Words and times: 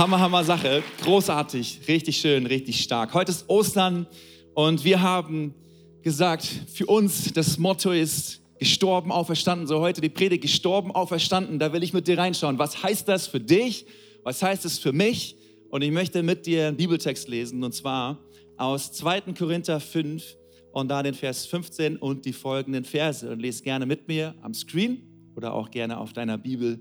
Hammer, 0.00 0.18
Hammer 0.18 0.44
Sache. 0.44 0.82
Großartig, 1.02 1.80
richtig 1.86 2.16
schön, 2.16 2.46
richtig 2.46 2.80
stark. 2.80 3.12
Heute 3.12 3.32
ist 3.32 3.50
Ostern 3.50 4.06
und 4.54 4.82
wir 4.82 5.02
haben 5.02 5.54
gesagt, 6.00 6.46
für 6.72 6.86
uns 6.86 7.34
das 7.34 7.58
Motto 7.58 7.90
ist 7.90 8.40
gestorben, 8.58 9.12
auferstanden. 9.12 9.66
So 9.66 9.80
heute 9.80 10.00
die 10.00 10.08
Predigt 10.08 10.40
gestorben, 10.40 10.90
auferstanden. 10.90 11.58
Da 11.58 11.74
will 11.74 11.82
ich 11.82 11.92
mit 11.92 12.08
dir 12.08 12.16
reinschauen. 12.16 12.58
Was 12.58 12.82
heißt 12.82 13.08
das 13.08 13.26
für 13.26 13.40
dich? 13.40 13.84
Was 14.22 14.42
heißt 14.42 14.64
es 14.64 14.78
für 14.78 14.94
mich? 14.94 15.36
Und 15.68 15.82
ich 15.82 15.90
möchte 15.90 16.22
mit 16.22 16.46
dir 16.46 16.68
einen 16.68 16.78
Bibeltext 16.78 17.28
lesen 17.28 17.62
und 17.62 17.74
zwar 17.74 18.20
aus 18.56 18.92
2. 18.92 19.34
Korinther 19.38 19.80
5 19.80 20.24
und 20.72 20.88
da 20.88 21.02
den 21.02 21.12
Vers 21.12 21.44
15 21.44 21.98
und 21.98 22.24
die 22.24 22.32
folgenden 22.32 22.86
Verse. 22.86 23.30
Und 23.30 23.40
lese 23.40 23.62
gerne 23.62 23.84
mit 23.84 24.08
mir 24.08 24.34
am 24.40 24.54
Screen 24.54 25.02
oder 25.36 25.52
auch 25.52 25.70
gerne 25.70 25.98
auf 25.98 26.14
deiner 26.14 26.38
Bibel, 26.38 26.80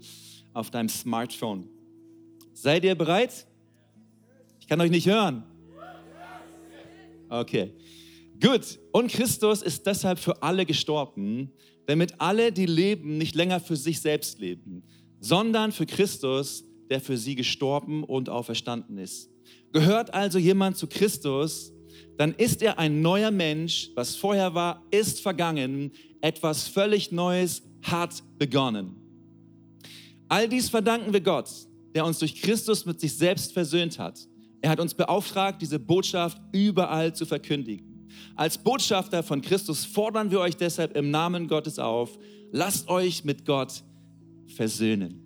auf 0.54 0.72
deinem 0.72 0.88
Smartphone. 0.88 1.79
Seid 2.62 2.84
ihr 2.84 2.94
bereit? 2.94 3.48
Ich 4.60 4.68
kann 4.68 4.82
euch 4.82 4.92
nicht 4.92 5.08
hören. 5.08 5.44
Okay. 7.30 7.72
Gut. 8.42 8.80
Und 8.92 9.10
Christus 9.10 9.62
ist 9.62 9.86
deshalb 9.86 10.20
für 10.20 10.44
alle 10.44 10.66
gestorben, 10.66 11.54
damit 11.86 12.20
alle, 12.20 12.52
die 12.52 12.66
leben, 12.66 13.18
nicht 13.18 13.34
länger 13.34 13.62
für 13.62 13.78
sich 13.78 14.02
selbst 14.02 14.40
leben, 14.40 14.84
sondern 15.22 15.72
für 15.72 15.86
Christus, 15.86 16.66
der 16.90 17.00
für 17.00 17.18
sie 17.18 17.36
gestorben 17.36 18.04
und 18.04 18.28
auferstanden 18.28 18.98
ist. 18.98 19.30
Gehört 19.72 20.14
also 20.14 20.38
jemand 20.38 20.76
zu 20.76 20.88
Christus, 20.88 21.72
dann 22.18 22.34
ist 22.34 22.62
er 22.62 22.78
ein 22.78 23.02
neuer 23.02 23.32
Mensch. 23.32 23.90
Was 23.96 24.18
vorher 24.18 24.54
war, 24.54 24.84
ist 24.92 25.22
vergangen. 25.22 25.94
Etwas 26.20 26.68
völlig 26.68 27.14
Neues 27.14 27.64
hat 27.84 28.22
begonnen. 28.38 28.98
All 30.28 30.50
dies 30.50 30.70
verdanken 30.70 31.14
wir 31.14 31.22
Gott, 31.22 31.50
der 31.94 32.06
uns 32.06 32.20
durch 32.20 32.42
Christus 32.42 32.86
mit 32.86 33.00
sich 33.00 33.16
selbst 33.16 33.54
versöhnt 33.54 34.00
hat. 34.00 34.20
Er 34.62 34.70
hat 34.70 34.80
uns 34.80 34.94
beauftragt, 34.94 35.62
diese 35.62 35.80
Botschaft 35.80 36.38
überall 36.52 37.14
zu 37.14 37.26
verkündigen. 37.26 38.08
Als 38.36 38.58
Botschafter 38.58 39.24
von 39.24 39.42
Christus 39.42 39.86
fordern 39.86 40.32
wir 40.32 40.40
euch 40.40 40.56
deshalb 40.56 40.96
im 40.96 41.12
Namen 41.12 41.48
Gottes 41.48 41.80
auf, 41.80 42.18
lasst 42.52 42.88
euch 42.90 43.24
mit 43.24 43.46
Gott 43.46 43.84
versöhnen. 44.48 45.24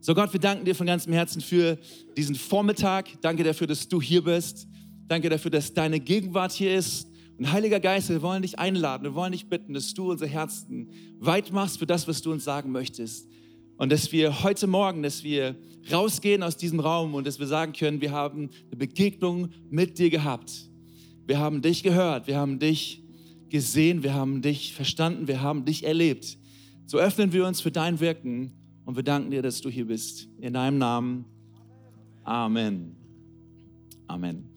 So 0.00 0.14
Gott, 0.14 0.32
wir 0.32 0.40
danken 0.40 0.64
dir 0.64 0.74
von 0.74 0.86
ganzem 0.86 1.12
Herzen 1.12 1.40
für 1.40 1.78
diesen 2.16 2.34
Vormittag. 2.34 3.20
Danke 3.20 3.44
dafür, 3.44 3.68
dass 3.68 3.88
du 3.88 4.02
hier 4.02 4.24
bist. 4.24 4.66
Danke 5.06 5.28
dafür, 5.28 5.50
dass 5.50 5.72
deine 5.72 6.00
Gegenwart 6.00 6.52
hier 6.52 6.74
ist. 6.74 7.06
Und 7.38 7.52
Heiliger 7.52 7.80
Geist, 7.80 8.08
wir 8.08 8.22
wollen 8.22 8.42
dich 8.42 8.58
einladen, 8.58 9.04
wir 9.04 9.14
wollen 9.14 9.32
dich 9.32 9.46
bitten, 9.46 9.74
dass 9.74 9.94
du 9.94 10.10
unser 10.10 10.26
Herzen 10.26 10.90
weit 11.18 11.52
machst 11.52 11.78
für 11.78 11.86
das, 11.86 12.06
was 12.08 12.20
du 12.20 12.32
uns 12.32 12.44
sagen 12.44 12.72
möchtest. 12.72 13.28
Und 13.76 13.90
dass 13.90 14.12
wir 14.12 14.42
heute 14.42 14.66
Morgen, 14.66 15.02
dass 15.02 15.24
wir 15.24 15.56
rausgehen 15.90 16.42
aus 16.42 16.56
diesem 16.56 16.80
Raum 16.80 17.14
und 17.14 17.26
dass 17.26 17.38
wir 17.38 17.46
sagen 17.46 17.72
können, 17.72 18.00
wir 18.00 18.12
haben 18.12 18.50
eine 18.66 18.76
Begegnung 18.76 19.50
mit 19.70 19.98
dir 19.98 20.10
gehabt. 20.10 20.52
Wir 21.26 21.38
haben 21.38 21.62
dich 21.62 21.82
gehört, 21.82 22.26
wir 22.26 22.36
haben 22.36 22.58
dich 22.58 23.02
gesehen, 23.48 24.02
wir 24.02 24.14
haben 24.14 24.42
dich 24.42 24.74
verstanden, 24.74 25.28
wir 25.28 25.40
haben 25.40 25.64
dich 25.64 25.84
erlebt. 25.84 26.38
So 26.86 26.98
öffnen 26.98 27.32
wir 27.32 27.46
uns 27.46 27.60
für 27.60 27.70
dein 27.70 28.00
Wirken 28.00 28.52
und 28.84 28.96
wir 28.96 29.02
danken 29.02 29.30
dir, 29.30 29.42
dass 29.42 29.60
du 29.60 29.68
hier 29.68 29.86
bist. 29.86 30.28
In 30.38 30.54
deinem 30.54 30.78
Namen. 30.78 31.24
Amen. 32.24 32.96
Amen. 34.06 34.48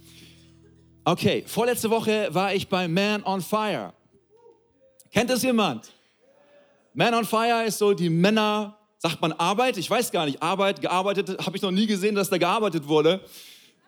Okay, 1.04 1.44
vorletzte 1.46 1.90
Woche 1.90 2.30
war 2.32 2.54
ich 2.54 2.68
bei 2.68 2.88
Man 2.88 3.24
on 3.24 3.42
Fire. 3.42 3.94
Kennt 5.12 5.30
das 5.30 5.44
jemand? 5.44 5.92
Man 6.94 7.14
on 7.14 7.26
Fire 7.26 7.64
ist 7.66 7.78
so 7.78 7.94
die 7.94 8.10
Männer 8.10 8.78
Sagt 9.06 9.22
man 9.22 9.34
Arbeit? 9.34 9.78
Ich 9.78 9.88
weiß 9.88 10.12
gar 10.12 10.26
nicht. 10.26 10.42
Arbeit, 10.42 10.82
gearbeitet, 10.82 11.38
habe 11.46 11.56
ich 11.56 11.62
noch 11.62 11.70
nie 11.70 11.86
gesehen, 11.86 12.16
dass 12.16 12.32
da 12.32 12.40
gearbeitet 12.40 12.88
wurde, 12.88 13.24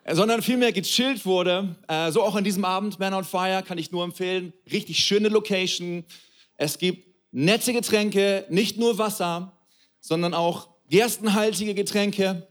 äh, 0.04 0.14
sondern 0.14 0.42
vielmehr 0.42 0.70
gechillt 0.70 1.26
wurde. 1.26 1.74
Äh, 1.88 2.12
so 2.12 2.22
auch 2.22 2.36
an 2.36 2.44
diesem 2.44 2.64
Abend, 2.64 3.00
Man 3.00 3.12
on 3.12 3.24
Fire, 3.24 3.64
kann 3.66 3.78
ich 3.78 3.90
nur 3.90 4.04
empfehlen. 4.04 4.52
Richtig 4.70 5.00
schöne 5.00 5.28
Location. 5.28 6.04
Es 6.56 6.78
gibt 6.78 7.08
nette 7.32 7.72
Getränke, 7.72 8.46
nicht 8.48 8.78
nur 8.78 8.96
Wasser, 8.98 9.58
sondern 9.98 10.34
auch 10.34 10.68
gerstenhaltige 10.88 11.74
Getränke. 11.74 12.46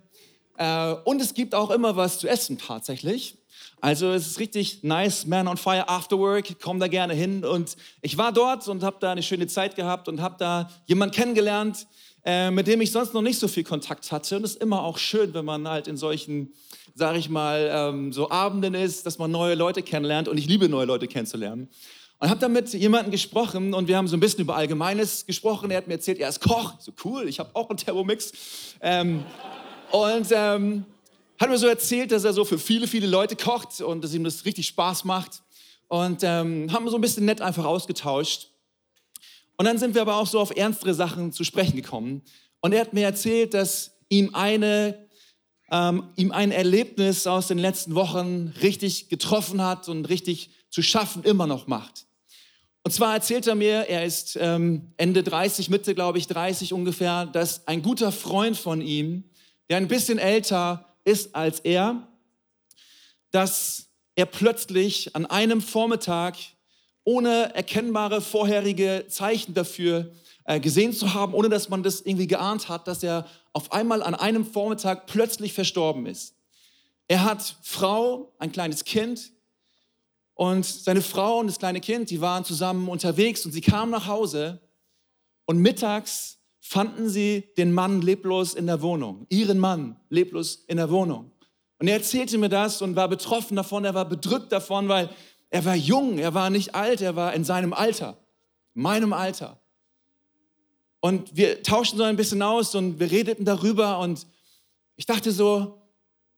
Äh, 0.57 0.91
und 1.05 1.21
es 1.21 1.33
gibt 1.33 1.55
auch 1.55 1.71
immer 1.71 1.95
was 1.95 2.19
zu 2.19 2.27
essen 2.27 2.57
tatsächlich. 2.57 3.37
Also 3.79 4.11
es 4.11 4.27
ist 4.27 4.39
richtig 4.39 4.83
nice, 4.83 5.25
Man 5.25 5.47
on 5.47 5.55
Fire 5.55 5.87
After 5.87 6.19
Work, 6.19 6.59
komm 6.61 6.81
da 6.81 6.89
gerne 6.89 7.13
hin. 7.13 7.45
Und 7.45 7.77
ich 8.01 8.17
war 8.17 8.33
dort 8.33 8.67
und 8.67 8.83
habe 8.83 8.97
da 8.99 9.13
eine 9.13 9.23
schöne 9.23 9.47
Zeit 9.47 9.77
gehabt 9.77 10.09
und 10.09 10.19
habe 10.19 10.35
da 10.37 10.69
jemanden 10.85 11.15
kennengelernt, 11.15 11.87
äh, 12.27 12.51
mit 12.51 12.67
dem 12.67 12.81
ich 12.81 12.91
sonst 12.91 13.13
noch 13.13 13.21
nicht 13.21 13.39
so 13.39 13.47
viel 13.47 13.63
Kontakt 13.63 14.11
hatte. 14.11 14.35
Und 14.35 14.43
es 14.43 14.55
ist 14.55 14.61
immer 14.61 14.83
auch 14.83 14.97
schön, 14.97 15.33
wenn 15.33 15.45
man 15.45 15.65
halt 15.65 15.87
in 15.87 15.95
solchen, 15.95 16.51
sage 16.93 17.19
ich 17.19 17.29
mal, 17.29 17.69
ähm, 17.71 18.11
so 18.11 18.29
Abenden 18.29 18.73
ist, 18.73 19.05
dass 19.05 19.17
man 19.17 19.31
neue 19.31 19.55
Leute 19.55 19.81
kennenlernt. 19.81 20.27
Und 20.27 20.37
ich 20.37 20.45
liebe 20.45 20.67
neue 20.67 20.85
Leute 20.85 21.07
kennenzulernen. 21.07 21.69
Und 22.19 22.29
habe 22.29 22.41
dann 22.41 22.51
mit 22.51 22.73
jemandem 22.73 23.11
gesprochen 23.11 23.73
und 23.73 23.87
wir 23.87 23.95
haben 23.95 24.09
so 24.09 24.17
ein 24.17 24.19
bisschen 24.19 24.41
über 24.41 24.57
Allgemeines 24.57 25.25
gesprochen. 25.25 25.71
Er 25.71 25.77
hat 25.77 25.87
mir 25.87 25.93
erzählt, 25.93 26.19
er 26.19 26.27
ist 26.27 26.41
Koch. 26.41 26.73
So 26.79 26.91
cool, 27.05 27.29
ich 27.29 27.39
habe 27.39 27.49
auch 27.53 27.69
einen 27.69 27.77
Thermomix. 27.77 28.33
Ähm, 28.81 29.23
und 29.91 30.27
ähm, 30.31 30.83
hat 31.39 31.49
mir 31.49 31.57
so 31.57 31.67
erzählt, 31.67 32.11
dass 32.11 32.25
er 32.25 32.33
so 32.33 32.43
für 32.43 32.59
viele, 32.59 32.87
viele 32.87 33.07
Leute 33.07 33.37
kocht 33.37 33.79
und 33.79 34.03
dass 34.03 34.13
ihm 34.13 34.25
das 34.25 34.43
richtig 34.43 34.67
Spaß 34.67 35.05
macht. 35.05 35.43
Und 35.87 36.23
ähm, 36.23 36.73
haben 36.73 36.89
so 36.89 36.97
ein 36.97 37.01
bisschen 37.01 37.23
nett 37.23 37.39
einfach 37.39 37.63
ausgetauscht. 37.63 38.49
Und 39.57 39.65
dann 39.65 39.77
sind 39.77 39.95
wir 39.95 40.01
aber 40.01 40.15
auch 40.17 40.27
so 40.27 40.39
auf 40.39 40.55
ernstere 40.55 40.93
Sachen 40.93 41.31
zu 41.31 41.43
sprechen 41.43 41.75
gekommen. 41.75 42.21
Und 42.61 42.73
er 42.73 42.81
hat 42.81 42.93
mir 42.93 43.05
erzählt, 43.05 43.53
dass 43.53 43.91
ihm 44.09 44.33
eine 44.33 45.07
ähm, 45.71 46.09
ihm 46.15 46.31
ein 46.31 46.51
Erlebnis 46.51 47.27
aus 47.27 47.47
den 47.47 47.57
letzten 47.57 47.95
Wochen 47.95 48.53
richtig 48.61 49.09
getroffen 49.09 49.61
hat 49.61 49.89
und 49.89 50.05
richtig 50.05 50.51
zu 50.69 50.81
schaffen 50.81 51.23
immer 51.23 51.47
noch 51.47 51.67
macht. 51.67 52.05
Und 52.83 52.91
zwar 52.91 53.13
erzählt 53.13 53.47
er 53.47 53.55
mir, 53.55 53.89
er 53.89 54.05
ist 54.05 54.37
ähm, 54.39 54.93
Ende 54.95 55.23
30, 55.23 55.69
Mitte, 55.69 55.93
glaube 55.93 56.19
ich, 56.19 56.27
30 56.27 56.71
ungefähr, 56.71 57.25
dass 57.25 57.67
ein 57.67 57.81
guter 57.81 58.13
Freund 58.13 58.55
von 58.55 58.79
ihm, 58.81 59.25
der 59.69 59.77
ein 59.77 59.89
bisschen 59.89 60.19
älter 60.19 60.85
ist 61.03 61.35
als 61.35 61.59
er, 61.59 62.07
dass 63.31 63.89
er 64.15 64.25
plötzlich 64.25 65.15
an 65.15 65.25
einem 65.25 65.61
Vormittag 65.61 66.37
ohne 67.07 67.55
erkennbare 67.55 68.19
vorherige 68.19 69.05
Zeichen 69.07 69.53
dafür 69.53 70.11
äh, 70.43 70.59
gesehen 70.59 70.91
zu 70.91 71.13
haben, 71.13 71.33
ohne 71.33 71.47
dass 71.47 71.69
man 71.69 71.81
das 71.81 72.01
irgendwie 72.01 72.27
geahnt 72.27 72.67
hat, 72.67 72.85
dass 72.85 73.01
er 73.01 73.25
auf 73.53 73.71
einmal 73.71 74.03
an 74.03 74.13
einem 74.13 74.45
Vormittag 74.45 75.07
plötzlich 75.07 75.53
verstorben 75.53 76.05
ist. 76.05 76.35
Er 77.07 77.23
hat 77.23 77.55
Frau, 77.61 78.33
ein 78.39 78.51
kleines 78.51 78.83
Kind 78.83 79.31
und 80.33 80.65
seine 80.65 81.01
Frau 81.01 81.39
und 81.39 81.47
das 81.47 81.59
kleine 81.59 81.79
Kind, 81.79 82.09
die 82.09 82.19
waren 82.19 82.43
zusammen 82.43 82.89
unterwegs 82.89 83.45
und 83.45 83.53
sie 83.53 83.61
kamen 83.61 83.89
nach 83.89 84.07
Hause 84.07 84.59
und 85.45 85.59
mittags 85.59 86.39
fanden 86.59 87.07
sie 87.07 87.45
den 87.57 87.71
Mann 87.71 88.01
leblos 88.01 88.53
in 88.53 88.67
der 88.67 88.81
Wohnung, 88.81 89.25
ihren 89.29 89.59
Mann 89.59 89.95
leblos 90.09 90.65
in 90.67 90.75
der 90.75 90.91
Wohnung. 90.91 91.31
Und 91.79 91.87
er 91.87 91.93
erzählte 91.93 92.37
mir 92.37 92.49
das 92.49 92.81
und 92.81 92.97
war 92.97 93.07
betroffen 93.07 93.55
davon, 93.55 93.85
er 93.85 93.93
war 93.93 94.03
bedrückt 94.03 94.51
davon, 94.51 94.89
weil 94.89 95.09
er 95.49 95.65
war 95.65 95.75
jung, 95.75 96.17
er 96.17 96.33
war 96.33 96.49
nicht 96.49 96.75
alt, 96.75 97.01
er 97.01 97.15
war 97.15 97.33
in 97.33 97.43
seinem 97.43 97.73
Alter, 97.73 98.17
meinem 98.73 99.13
Alter. 99.13 99.59
Und 100.99 101.35
wir 101.35 101.63
tauschten 101.63 101.97
so 101.97 102.03
ein 102.03 102.17
bisschen 102.17 102.41
aus 102.41 102.75
und 102.75 102.99
wir 102.99 103.09
redeten 103.11 103.45
darüber 103.45 103.99
und 103.99 104.27
ich 104.95 105.05
dachte 105.05 105.31
so, 105.31 105.81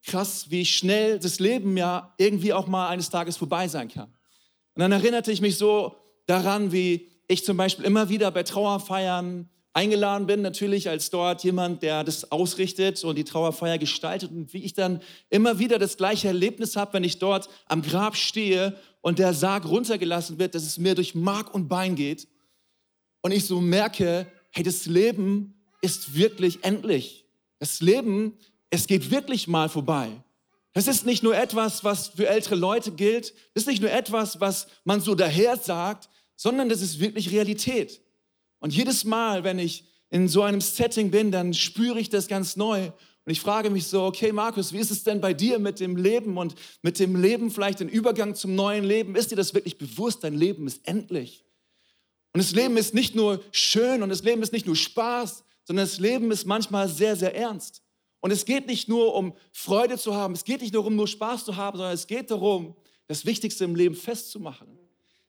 krass, 0.04 0.50
wie 0.50 0.66
schnell 0.66 1.20
das 1.20 1.40
Leben 1.40 1.78
ja 1.78 2.14
irgendwie 2.18 2.54
auch 2.54 2.68
mal 2.68 2.90
eines 2.90 3.10
Tages 3.10 3.38
vorbei 3.38 3.68
sein 3.68 3.90
kann. 3.90 4.14
Und 4.76 4.82
dann 4.82 4.92
erinnerte 4.92 5.32
ich 5.32 5.42
mich 5.42 5.58
so 5.58 5.96
daran, 6.26 6.72
wie 6.72 7.10
ich 7.28 7.46
zum 7.46 7.58
Beispiel 7.58 7.86
immer 7.86 8.10
wieder 8.10 8.32
bei 8.32 8.44
Trauerfeiern 8.44 9.50
eingeladen 9.74 10.28
bin, 10.28 10.42
natürlich 10.42 10.90
als 10.90 11.10
dort 11.10 11.44
jemand, 11.44 11.84
der 11.84 12.04
das 12.04 12.32
ausrichtet 12.32 13.04
und 13.04 13.18
die 13.18 13.24
Trauerfeier 13.24 13.78
gestaltet 13.78 14.32
und 14.32 14.54
wie 14.54 14.64
ich 14.64 14.74
dann 14.74 15.02
immer 15.30 15.60
wieder 15.60 15.78
das 15.80 15.98
gleiche 15.98 16.28
Erlebnis 16.28 16.76
habe, 16.76 16.94
wenn 16.94 17.04
ich 17.04 17.20
dort 17.20 17.50
am 17.68 17.82
Grab 17.82 18.16
stehe 18.16 18.76
und 19.02 19.20
der 19.20 19.34
Sarg 19.34 19.66
runtergelassen 19.66 20.40
wird, 20.40 20.56
dass 20.56 20.64
es 20.64 20.78
mir 20.78 20.96
durch 20.96 21.16
Mark 21.16 21.54
und 21.54 21.68
Bein 21.68 21.96
geht 21.96 22.28
und 23.22 23.32
ich 23.32 23.46
so 23.46 23.62
merke, 23.62 24.28
hey, 24.52 24.64
das 24.64 24.86
Leben 24.86 25.54
ist 25.82 26.16
wirklich 26.16 26.64
endlich. 26.64 27.26
Das 27.60 27.82
Leben, 27.82 28.38
es 28.70 28.88
geht 28.88 29.12
wirklich 29.12 29.48
mal 29.48 29.70
vorbei. 29.70 30.10
Das 30.74 30.88
ist 30.88 31.06
nicht 31.06 31.24
nur 31.24 31.36
etwas, 31.36 31.84
was 31.84 32.10
für 32.10 32.28
ältere 32.28 32.56
Leute 32.56 32.92
gilt. 32.92 33.34
Das 33.54 33.64
ist 33.64 33.68
nicht 33.68 33.82
nur 33.82 33.92
etwas, 33.92 34.40
was 34.40 34.68
man 34.84 35.02
so 35.02 35.16
daher 35.16 35.58
sagt, 35.58 36.10
sondern 36.36 36.70
das 36.70 36.82
ist 36.82 37.00
wirklich 37.00 37.32
Realität. 37.32 38.02
Und 38.60 38.74
jedes 38.74 39.04
Mal, 39.04 39.44
wenn 39.44 39.60
ich 39.60 39.86
in 40.10 40.28
so 40.28 40.42
einem 40.42 40.62
Setting 40.62 41.12
bin, 41.12 41.32
dann 41.32 41.54
spüre 41.54 42.00
ich 42.00 42.10
das 42.10 42.28
ganz 42.28 42.56
neu. 42.56 42.88
Und 43.26 43.32
ich 43.32 43.42
frage 43.42 43.70
mich 43.70 43.88
so, 43.88 44.04
okay, 44.04 44.32
Markus, 44.32 44.74
wie 44.74 44.80
ist 44.80 44.92
es 44.92 45.04
denn 45.04 45.22
bei 45.22 45.34
dir 45.34 45.60
mit 45.60 45.80
dem 45.80 45.96
Leben 45.96 46.38
und 46.38 46.56
mit 46.82 47.00
dem 47.00 47.16
Leben 47.16 47.52
vielleicht 47.52 47.80
den 47.80 47.90
Übergang 47.90 48.34
zum 48.36 48.56
neuen 48.56 48.84
Leben? 48.84 49.16
Ist 49.16 49.32
dir 49.32 49.36
das 49.36 49.54
wirklich 49.54 49.78
bewusst? 49.78 50.24
Dein 50.24 50.34
Leben 50.34 50.66
ist 50.68 50.88
endlich. 50.88 51.46
Und 52.34 52.44
das 52.44 52.52
Leben 52.52 52.78
ist 52.78 52.94
nicht 52.94 53.16
nur 53.16 53.42
schön 53.52 54.04
und 54.04 54.10
das 54.10 54.24
Leben 54.24 54.42
ist 54.42 54.54
nicht 54.54 54.66
nur 54.66 54.76
Spaß, 54.76 55.44
sondern 55.64 55.86
das 55.86 56.00
Leben 56.00 56.32
ist 56.32 56.46
manchmal 56.46 56.90
sehr, 56.90 57.16
sehr 57.16 57.36
ernst. 57.36 57.84
Und 58.22 58.32
es 58.32 58.46
geht 58.46 58.68
nicht 58.68 58.90
nur 58.90 59.16
um 59.16 59.34
Freude 59.52 59.98
zu 59.98 60.16
haben, 60.16 60.34
es 60.34 60.44
geht 60.44 60.62
nicht 60.62 60.74
nur 60.74 60.86
um 60.86 60.96
nur 60.96 61.08
Spaß 61.08 61.46
zu 61.46 61.56
haben, 61.56 61.78
sondern 61.78 61.94
es 61.94 62.08
geht 62.08 62.32
darum, 62.32 62.76
das 63.08 63.26
Wichtigste 63.26 63.64
im 63.64 63.76
Leben 63.76 63.96
festzumachen. 63.96 64.68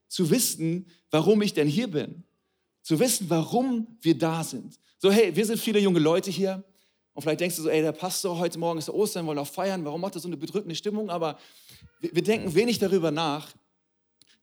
Zu 0.09 0.31
wissen, 0.31 0.87
warum 1.11 1.41
ich 1.43 1.55
denn 1.55 1.69
hier 1.69 1.89
bin. 1.89 2.25
Zu 2.83 2.99
wissen, 2.99 3.29
warum 3.29 3.99
wir 4.01 4.17
da 4.17 4.43
sind. 4.43 4.79
So, 4.99 5.11
hey, 5.11 5.35
wir 5.35 5.47
sind 5.47 5.59
viele 5.59 5.79
junge 5.79 5.99
Leute 5.99 6.31
hier. 6.31 6.65
Und 7.13 7.23
vielleicht 7.23 7.41
denkst 7.41 7.57
du 7.57 7.63
so, 7.63 7.69
ey, 7.69 7.83
der 7.83 7.93
Pastor, 7.93 8.39
heute 8.39 8.59
Morgen 8.59 8.79
ist 8.79 8.89
Ostern, 8.89 9.27
wollen 9.27 9.39
auch 9.39 9.47
feiern. 9.47 9.85
Warum 9.85 10.01
macht 10.01 10.15
er 10.15 10.21
so 10.21 10.29
eine 10.29 10.37
bedrückende 10.37 10.75
Stimmung? 10.75 11.11
Aber 11.11 11.39
wir, 12.01 12.15
wir 12.15 12.23
denken 12.23 12.55
wenig 12.55 12.79
darüber 12.79 13.11
nach, 13.11 13.49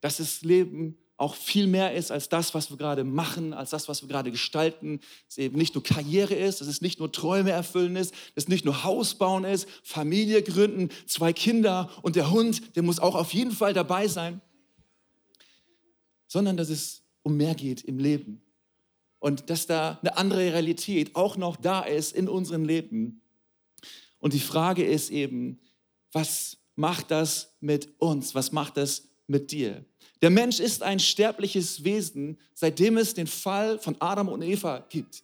dass 0.02 0.18
das 0.18 0.42
Leben 0.42 0.98
auch 1.18 1.34
viel 1.34 1.66
mehr 1.66 1.96
ist 1.96 2.12
als 2.12 2.30
das, 2.30 2.54
was 2.54 2.70
wir 2.70 2.78
gerade 2.78 3.04
machen, 3.04 3.54
als 3.54 3.72
das, 3.72 3.88
was 3.88 4.04
wir 4.04 4.08
gerade 4.08 4.30
gestalten. 4.30 5.00
Dass 5.00 5.32
es 5.32 5.38
eben 5.40 5.58
nicht 5.58 5.74
nur 5.74 5.84
Karriere 5.84 6.36
ist, 6.36 6.62
dass 6.62 6.68
es 6.68 6.82
nicht 6.82 7.00
nur 7.00 7.12
Träume 7.12 7.52
erfüllen 7.52 7.96
ist, 7.96 8.14
dass 8.36 8.44
es 8.44 8.48
nicht 8.48 8.66
nur 8.66 8.84
Haus 8.84 9.16
bauen 9.16 9.44
ist, 9.44 9.68
Familie 9.84 10.44
gründen, 10.44 10.90
zwei 11.08 11.34
Kinder 11.34 11.90
und 12.04 12.16
der 12.16 12.30
Hund, 12.30 12.76
der 12.76 12.84
muss 12.84 13.00
auch 13.00 13.16
auf 13.16 13.34
jeden 13.34 13.52
Fall 13.52 13.74
dabei 13.74 14.08
sein, 14.08 14.42
sondern 16.28 16.58
dass 16.58 16.70
es 16.70 17.02
um 17.28 17.36
mehr 17.36 17.56
geht 17.56 17.82
im 17.82 18.00
Leben. 18.00 18.42
Und 19.20 19.50
dass 19.50 19.68
da 19.68 20.00
eine 20.02 20.16
andere 20.16 20.54
Realität 20.54 21.14
auch 21.14 21.36
noch 21.36 21.58
da 21.58 21.82
ist 21.82 22.14
in 22.14 22.30
unserem 22.30 22.64
Leben. 22.64 23.22
Und 24.20 24.32
die 24.32 24.40
Frage 24.40 24.86
ist 24.86 25.10
eben, 25.10 25.60
was 26.14 26.58
macht 26.76 27.12
das 27.12 27.58
mit 27.60 28.00
uns? 28.00 28.34
Was 28.34 28.54
macht 28.54 28.78
das 28.78 29.10
mit 29.28 29.52
dir? 29.52 29.84
Der 30.22 30.30
Mensch 30.30 30.62
ist 30.62 30.84
ein 30.84 31.00
sterbliches 31.00 31.84
Wesen, 31.84 32.38
seitdem 32.54 32.96
es 32.96 33.14
den 33.14 33.28
Fall 33.28 33.78
von 33.78 33.98
Adam 34.00 34.30
und 34.30 34.42
Eva 34.42 34.86
gibt. 34.88 35.22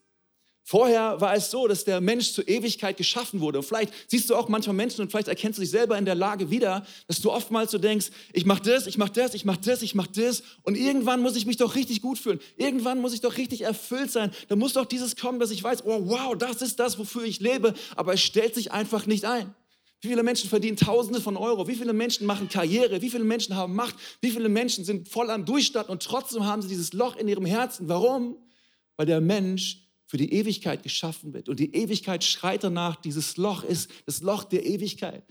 Vorher 0.66 1.20
war 1.20 1.36
es 1.36 1.52
so, 1.52 1.68
dass 1.68 1.84
der 1.84 2.00
Mensch 2.00 2.32
zur 2.32 2.48
Ewigkeit 2.48 2.96
geschaffen 2.96 3.42
wurde. 3.42 3.60
Und 3.60 3.66
vielleicht 3.66 3.94
siehst 4.08 4.30
du 4.30 4.36
auch 4.36 4.48
manchmal 4.48 4.76
Menschen 4.76 5.02
und 5.02 5.12
vielleicht 5.12 5.28
erkennst 5.28 5.58
du 5.58 5.62
dich 5.62 5.72
selber 5.72 5.98
in 5.98 6.06
der 6.06 6.16
Lage 6.16 6.50
wieder, 6.50 6.86
dass 7.08 7.20
du 7.20 7.32
oftmals 7.32 7.72
so 7.72 7.78
denkst, 7.78 8.12
ich 8.32 8.46
mach 8.46 8.62
das, 8.62 8.88
ich 8.88 8.98
mach 8.98 9.10
das, 9.10 9.34
ich 9.34 9.44
mach 9.44 9.58
das, 9.58 9.82
ich 9.82 9.94
mach 9.94 10.08
das 10.08 10.42
und 10.62 10.76
irgendwann 10.76 11.22
muss 11.22 11.36
ich 11.36 11.46
mich 11.46 11.58
doch 11.58 11.76
richtig 11.76 12.02
gut 12.02 12.18
fühlen. 12.18 12.40
Irgendwann 12.56 13.02
muss 13.02 13.14
ich 13.14 13.20
doch 13.20 13.36
richtig 13.36 13.64
erfüllt 13.64 14.10
sein. 14.10 14.32
Da 14.48 14.56
muss 14.56 14.72
doch 14.72 14.86
dieses 14.86 15.18
kommen, 15.18 15.40
dass 15.40 15.52
ich 15.52 15.62
weiß, 15.62 15.86
oh 15.86 16.08
wow, 16.08 16.34
das 16.38 16.62
ist 16.62 16.80
das, 16.80 16.98
wofür 16.98 17.26
ich 17.26 17.42
lebe, 17.42 17.74
aber 17.98 18.14
es 18.14 18.22
stellt 18.22 18.56
sich 18.56 18.72
einfach 18.72 19.06
nicht 19.06 19.26
ein. 19.26 19.54
Wie 20.00 20.08
viele 20.08 20.24
Menschen 20.24 20.50
verdienen 20.50 20.78
Tausende 20.78 21.20
von 21.20 21.36
Euro? 21.36 21.68
Wie 21.68 21.76
viele 21.76 21.94
Menschen 21.94 22.26
machen 22.26 22.48
Karriere? 22.48 23.02
Wie 23.02 23.10
viele 23.10 23.24
Menschen 23.26 23.56
haben 23.56 23.76
Macht? 23.76 23.96
Wie 24.22 24.32
viele 24.32 24.50
Menschen 24.50 24.86
sind 24.86 25.10
voll 25.10 25.30
am 25.30 25.46
Durchstarten 25.46 25.92
und 25.92 26.04
trotzdem 26.04 26.46
haben 26.46 26.62
sie 26.62 26.68
dieses 26.70 26.94
Loch 26.94 27.18
in 27.18 27.28
ihrem 27.28 27.46
Herzen? 27.46 27.88
Warum? 27.90 28.38
Weil 28.98 29.06
der 29.06 29.22
Mensch 29.22 29.83
für 30.14 30.18
die 30.18 30.32
Ewigkeit 30.32 30.84
geschaffen 30.84 31.34
wird. 31.34 31.50
Und 31.50 31.60
die 31.60 31.74
Ewigkeit 31.74 32.24
schreit 32.24 32.64
danach, 32.64 32.98
dieses 32.98 33.36
Loch 33.36 33.64
ist 33.64 33.90
das 34.06 34.22
Loch 34.22 34.44
der 34.44 34.64
Ewigkeit. 34.64 35.24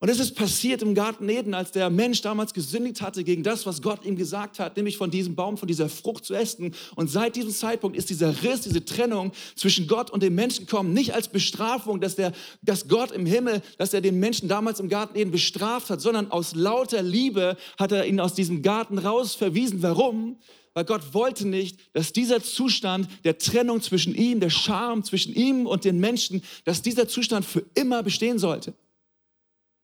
Und 0.00 0.10
es 0.10 0.20
ist 0.20 0.34
passiert 0.34 0.82
im 0.82 0.94
Garten 0.94 1.26
Eden, 1.30 1.54
als 1.54 1.72
der 1.72 1.88
Mensch 1.88 2.20
damals 2.20 2.52
gesündigt 2.52 3.00
hatte 3.00 3.24
gegen 3.24 3.42
das, 3.42 3.64
was 3.64 3.80
Gott 3.80 4.04
ihm 4.04 4.16
gesagt 4.16 4.58
hat, 4.58 4.76
nämlich 4.76 4.98
von 4.98 5.10
diesem 5.10 5.34
Baum, 5.34 5.56
von 5.56 5.66
dieser 5.66 5.88
Frucht 5.88 6.26
zu 6.26 6.34
essen. 6.34 6.74
Und 6.94 7.08
seit 7.08 7.36
diesem 7.36 7.52
Zeitpunkt 7.52 7.96
ist 7.96 8.10
dieser 8.10 8.42
Riss, 8.42 8.60
diese 8.60 8.84
Trennung 8.84 9.32
zwischen 9.56 9.86
Gott 9.86 10.10
und 10.10 10.22
dem 10.22 10.34
Menschen 10.34 10.66
kommen, 10.66 10.92
nicht 10.92 11.14
als 11.14 11.28
Bestrafung, 11.28 11.98
dass, 11.98 12.14
der, 12.14 12.32
dass 12.60 12.88
Gott 12.88 13.12
im 13.12 13.24
Himmel, 13.24 13.62
dass 13.78 13.94
er 13.94 14.02
den 14.02 14.20
Menschen 14.20 14.46
damals 14.46 14.78
im 14.78 14.90
Garten 14.90 15.16
Eden 15.16 15.30
bestraft 15.30 15.88
hat, 15.88 16.02
sondern 16.02 16.30
aus 16.30 16.54
lauter 16.54 17.00
Liebe 17.00 17.56
hat 17.78 17.92
er 17.92 18.04
ihn 18.04 18.20
aus 18.20 18.34
diesem 18.34 18.60
Garten 18.60 18.98
raus 18.98 19.34
verwiesen. 19.34 19.80
Warum? 19.80 20.36
Weil 20.74 20.84
Gott 20.84 21.12
wollte 21.12 21.46
nicht, 21.46 21.78
dass 21.92 22.12
dieser 22.12 22.42
Zustand 22.42 23.08
der 23.24 23.38
Trennung 23.38 23.82
zwischen 23.82 24.14
ihm, 24.14 24.40
der 24.40 24.50
Scham 24.50 25.04
zwischen 25.04 25.34
ihm 25.34 25.66
und 25.66 25.84
den 25.84 26.00
Menschen, 26.00 26.42
dass 26.64 26.82
dieser 26.82 27.08
Zustand 27.08 27.44
für 27.44 27.64
immer 27.74 28.02
bestehen 28.02 28.38
sollte. 28.38 28.74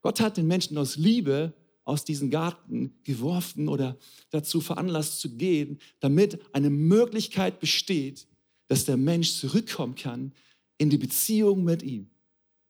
Gott 0.00 0.20
hat 0.20 0.36
den 0.36 0.46
Menschen 0.46 0.78
aus 0.78 0.96
Liebe 0.96 1.52
aus 1.84 2.04
diesem 2.04 2.30
Garten 2.30 2.94
geworfen 3.04 3.68
oder 3.68 3.96
dazu 4.30 4.60
veranlasst 4.60 5.20
zu 5.20 5.36
gehen, 5.36 5.78
damit 6.00 6.38
eine 6.54 6.70
Möglichkeit 6.70 7.60
besteht, 7.60 8.26
dass 8.66 8.84
der 8.84 8.98
Mensch 8.98 9.32
zurückkommen 9.32 9.94
kann 9.94 10.32
in 10.76 10.90
die 10.90 10.98
Beziehung 10.98 11.64
mit 11.64 11.82
ihm, 11.82 12.10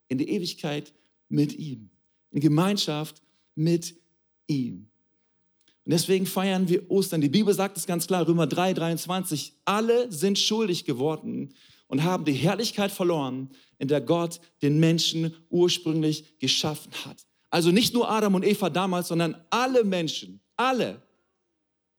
in 0.06 0.19
die 0.19 0.29
Ewigkeit 0.31 0.94
mit 1.29 1.53
ihm, 1.59 1.91
in 2.31 2.41
Gemeinschaft 2.41 3.20
mit 3.55 3.97
ihm. 4.47 4.88
Und 5.88 5.93
deswegen 5.93 6.26
feiern 6.26 6.69
wir 6.69 6.90
Ostern. 6.90 7.23
Die 7.23 7.31
Bibel 7.31 7.55
sagt 7.55 7.79
es 7.79 7.87
ganz 7.87 8.06
klar, 8.06 8.29
Römer 8.29 8.46
3, 8.46 8.75
23, 8.75 9.55
alle 9.64 10.12
sind 10.12 10.38
schuldig 10.38 10.85
geworden 10.85 11.55
und 11.87 12.05
haben 12.05 12.26
die 12.26 12.35
Herrlichkeit 12.35 12.93
verloren, 12.93 13.49
in 13.79 13.88
der 13.88 14.02
Gott 14.02 14.38
den 14.61 14.81
Menschen 14.81 15.35
ursprünglich 15.49 16.38
geschaffen 16.40 16.93
hat. 17.06 17.25
Also 17.49 17.70
nicht 17.70 17.94
nur 17.94 18.11
Adam 18.11 18.35
und 18.35 18.44
Eva 18.44 18.69
damals, 18.69 19.08
sondern 19.08 19.35
alle 19.49 19.82
Menschen, 19.82 20.40
alle. 20.56 21.00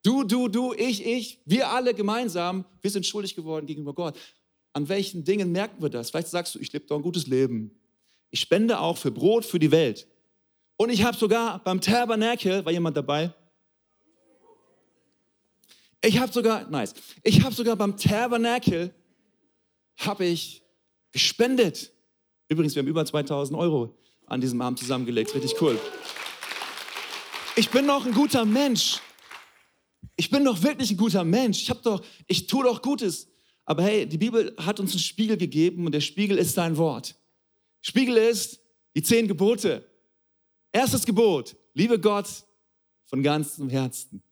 Du, 0.03 0.23
du, 0.23 0.49
du, 0.49 0.71
ich, 0.73 1.03
ich, 1.03 1.39
wir 1.45 1.69
alle 1.69 1.95
gemeinsam, 1.95 2.65
wir 2.83 2.91
sind 2.91 3.07
schuldig 3.07 3.33
geworden 3.33 3.65
gegenüber 3.65 3.95
Gott. 3.95 4.15
An 4.71 4.87
welchen 4.87 5.23
Dingen 5.23 5.51
merken 5.51 5.81
wir 5.81 5.89
das? 5.89 6.11
Vielleicht 6.11 6.27
sagst 6.27 6.53
du, 6.53 6.59
ich 6.59 6.71
lebe 6.71 6.85
doch 6.85 6.97
ein 6.97 7.01
gutes 7.01 7.25
Leben. 7.25 7.71
Ich 8.29 8.41
spende 8.41 8.81
auch 8.81 8.97
für 8.97 9.09
Brot 9.09 9.45
für 9.45 9.57
die 9.57 9.71
Welt. 9.71 10.05
Und 10.77 10.91
ich 10.91 11.03
habe 11.03 11.17
sogar 11.17 11.63
beim 11.63 11.81
Tabernakel, 11.81 12.63
war 12.63 12.71
jemand 12.71 12.95
dabei? 12.95 13.33
Ich 16.01 16.17
habe 16.19 16.31
sogar, 16.31 16.69
nice, 16.69 16.93
ich 17.23 17.43
habe 17.43 17.53
sogar 17.53 17.75
beim 17.75 17.97
Tabernakel, 17.97 18.93
habe 19.97 20.25
ich 20.25 20.63
gespendet. 21.11 21.91
Übrigens, 22.47 22.75
wir 22.75 22.81
haben 22.81 22.87
über 22.87 23.05
2000 23.05 23.57
Euro 23.59 23.97
an 24.25 24.39
diesem 24.39 24.61
Abend 24.61 24.79
zusammengelegt. 24.79 25.33
Richtig 25.35 25.61
cool. 25.61 25.77
Ich 27.55 27.69
bin 27.69 27.85
doch 27.85 28.05
ein 28.05 28.13
guter 28.13 28.45
Mensch. 28.45 28.99
Ich 30.15 30.29
bin 30.29 30.45
doch 30.45 30.61
wirklich 30.63 30.91
ein 30.91 30.97
guter 30.97 31.23
Mensch. 31.23 31.61
Ich 31.61 31.69
habe 31.69 31.81
doch, 31.81 32.01
ich 32.27 32.47
tue 32.47 32.63
doch 32.63 32.81
Gutes. 32.81 33.27
Aber 33.65 33.83
hey, 33.83 34.07
die 34.07 34.17
Bibel 34.17 34.55
hat 34.57 34.79
uns 34.79 34.91
einen 34.91 34.99
Spiegel 34.99 35.37
gegeben 35.37 35.85
und 35.85 35.91
der 35.91 36.01
Spiegel 36.01 36.37
ist 36.37 36.55
sein 36.55 36.77
Wort. 36.77 37.15
Spiegel 37.81 38.17
ist 38.17 38.59
die 38.95 39.03
zehn 39.03 39.27
Gebote. 39.27 39.85
Erstes 40.71 41.05
Gebot, 41.05 41.55
liebe 41.73 41.99
Gott 41.99 42.27
von 43.05 43.21
ganzem 43.21 43.69
Herzen. 43.69 44.23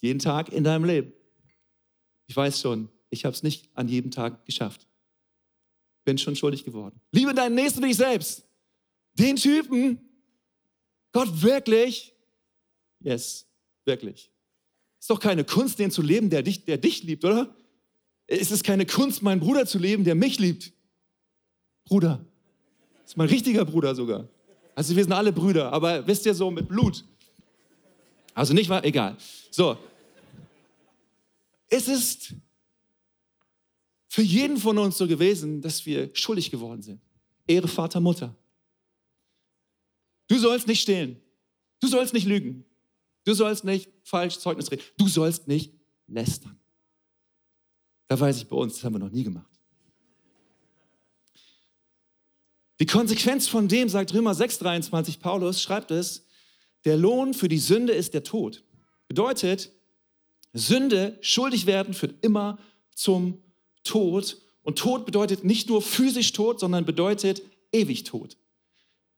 Jeden 0.00 0.18
Tag 0.18 0.52
in 0.52 0.64
deinem 0.64 0.84
Leben. 0.84 1.12
Ich 2.26 2.36
weiß 2.36 2.60
schon, 2.60 2.88
ich 3.10 3.24
habe 3.24 3.34
es 3.34 3.42
nicht 3.42 3.68
an 3.74 3.88
jedem 3.88 4.10
Tag 4.10 4.44
geschafft. 4.44 4.86
Bin 6.04 6.18
schon 6.18 6.36
schuldig 6.36 6.64
geworden. 6.64 7.00
Liebe 7.12 7.34
deinen 7.34 7.54
Nächsten 7.54 7.82
wie 7.82 7.88
dich 7.88 7.96
selbst. 7.96 8.44
Den 9.14 9.36
Typen, 9.36 9.98
Gott 11.12 11.42
wirklich, 11.42 12.14
yes, 13.00 13.46
wirklich. 13.84 14.30
Ist 15.00 15.10
doch 15.10 15.20
keine 15.20 15.44
Kunst, 15.44 15.78
den 15.78 15.90
zu 15.90 16.02
leben, 16.02 16.30
der 16.30 16.42
dich, 16.42 16.64
der 16.64 16.78
dich 16.78 17.02
liebt, 17.02 17.24
oder? 17.24 17.54
Es 18.26 18.50
ist 18.50 18.64
keine 18.64 18.86
Kunst, 18.86 19.22
meinen 19.22 19.40
Bruder 19.40 19.66
zu 19.66 19.78
leben, 19.78 20.04
der 20.04 20.14
mich 20.14 20.38
liebt. 20.38 20.72
Bruder. 21.84 22.24
Ist 23.04 23.16
mein 23.16 23.28
richtiger 23.28 23.64
Bruder 23.64 23.94
sogar. 23.94 24.28
Also 24.74 24.94
wir 24.96 25.02
sind 25.04 25.12
alle 25.12 25.32
Brüder, 25.32 25.72
aber 25.72 26.06
wisst 26.06 26.26
ihr 26.26 26.34
so 26.34 26.50
mit 26.50 26.68
Blut. 26.68 27.04
Also 28.36 28.52
nicht 28.52 28.68
mal, 28.68 28.84
egal. 28.84 29.16
So. 29.50 29.78
Es 31.68 31.88
ist 31.88 32.34
für 34.08 34.20
jeden 34.20 34.58
von 34.58 34.76
uns 34.76 34.98
so 34.98 35.08
gewesen, 35.08 35.62
dass 35.62 35.86
wir 35.86 36.14
schuldig 36.14 36.50
geworden 36.50 36.82
sind. 36.82 37.00
Ehre 37.46 37.66
Vater, 37.66 37.98
Mutter. 37.98 38.36
Du 40.28 40.38
sollst 40.38 40.66
nicht 40.66 40.82
stehlen. 40.82 41.18
Du 41.80 41.88
sollst 41.88 42.12
nicht 42.12 42.26
lügen. 42.26 42.66
Du 43.24 43.32
sollst 43.32 43.64
nicht 43.64 43.90
falsch 44.04 44.38
Zeugnis 44.38 44.70
reden. 44.70 44.82
Du 44.98 45.08
sollst 45.08 45.48
nicht 45.48 45.72
lästern. 46.06 46.60
Da 48.06 48.20
weiß 48.20 48.36
ich 48.36 48.46
bei 48.46 48.56
uns, 48.56 48.74
das 48.74 48.84
haben 48.84 48.92
wir 48.92 48.98
noch 48.98 49.10
nie 49.10 49.24
gemacht. 49.24 49.50
Die 52.80 52.86
Konsequenz 52.86 53.48
von 53.48 53.66
dem, 53.66 53.88
sagt 53.88 54.12
Römer 54.12 54.32
6,23, 54.32 55.20
Paulus 55.20 55.62
schreibt 55.62 55.90
es, 55.90 56.25
der 56.86 56.96
Lohn 56.96 57.34
für 57.34 57.48
die 57.48 57.58
Sünde 57.58 57.92
ist 57.92 58.14
der 58.14 58.22
Tod. 58.22 58.64
Bedeutet, 59.08 59.72
Sünde, 60.54 61.18
schuldig 61.20 61.66
werden, 61.66 61.92
führt 61.92 62.24
immer 62.24 62.58
zum 62.94 63.42
Tod. 63.84 64.40
Und 64.62 64.78
Tod 64.78 65.04
bedeutet 65.04 65.44
nicht 65.44 65.68
nur 65.68 65.82
physisch 65.82 66.32
Tod, 66.32 66.60
sondern 66.60 66.86
bedeutet 66.86 67.42
ewig 67.72 68.04
Tod. 68.04 68.38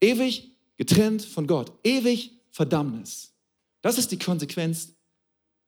Ewig 0.01 0.51
getrennt 0.77 1.23
von 1.23 1.47
Gott, 1.47 1.73
ewig 1.85 2.33
Verdammnis. 2.51 3.35
Das 3.83 3.99
ist 3.99 4.11
die 4.11 4.19
Konsequenz 4.19 4.95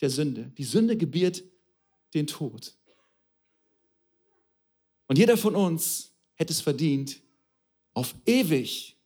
der 0.00 0.10
Sünde. 0.10 0.52
Die 0.56 0.64
Sünde 0.64 0.96
gebiert 0.96 1.44
den 2.14 2.26
Tod. 2.26 2.74
Und 5.06 5.18
jeder 5.18 5.36
von 5.36 5.54
uns 5.54 6.12
hätte 6.34 6.52
es 6.52 6.60
verdient, 6.60 7.20
auf 7.92 8.14
ewig, 8.24 8.96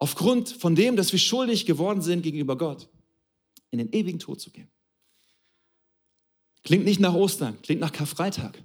aufgrund 0.00 0.48
von 0.48 0.74
dem, 0.74 0.96
dass 0.96 1.12
wir 1.12 1.20
schuldig 1.20 1.66
geworden 1.66 2.02
sind 2.02 2.22
gegenüber 2.22 2.58
Gott, 2.58 2.88
in 3.70 3.78
den 3.78 3.92
ewigen 3.92 4.18
Tod 4.18 4.40
zu 4.40 4.50
gehen. 4.50 4.68
Klingt 6.64 6.84
nicht 6.84 7.00
nach 7.00 7.14
Ostern, 7.14 7.60
klingt 7.62 7.80
nach 7.80 7.92
Karfreitag. 7.92 8.60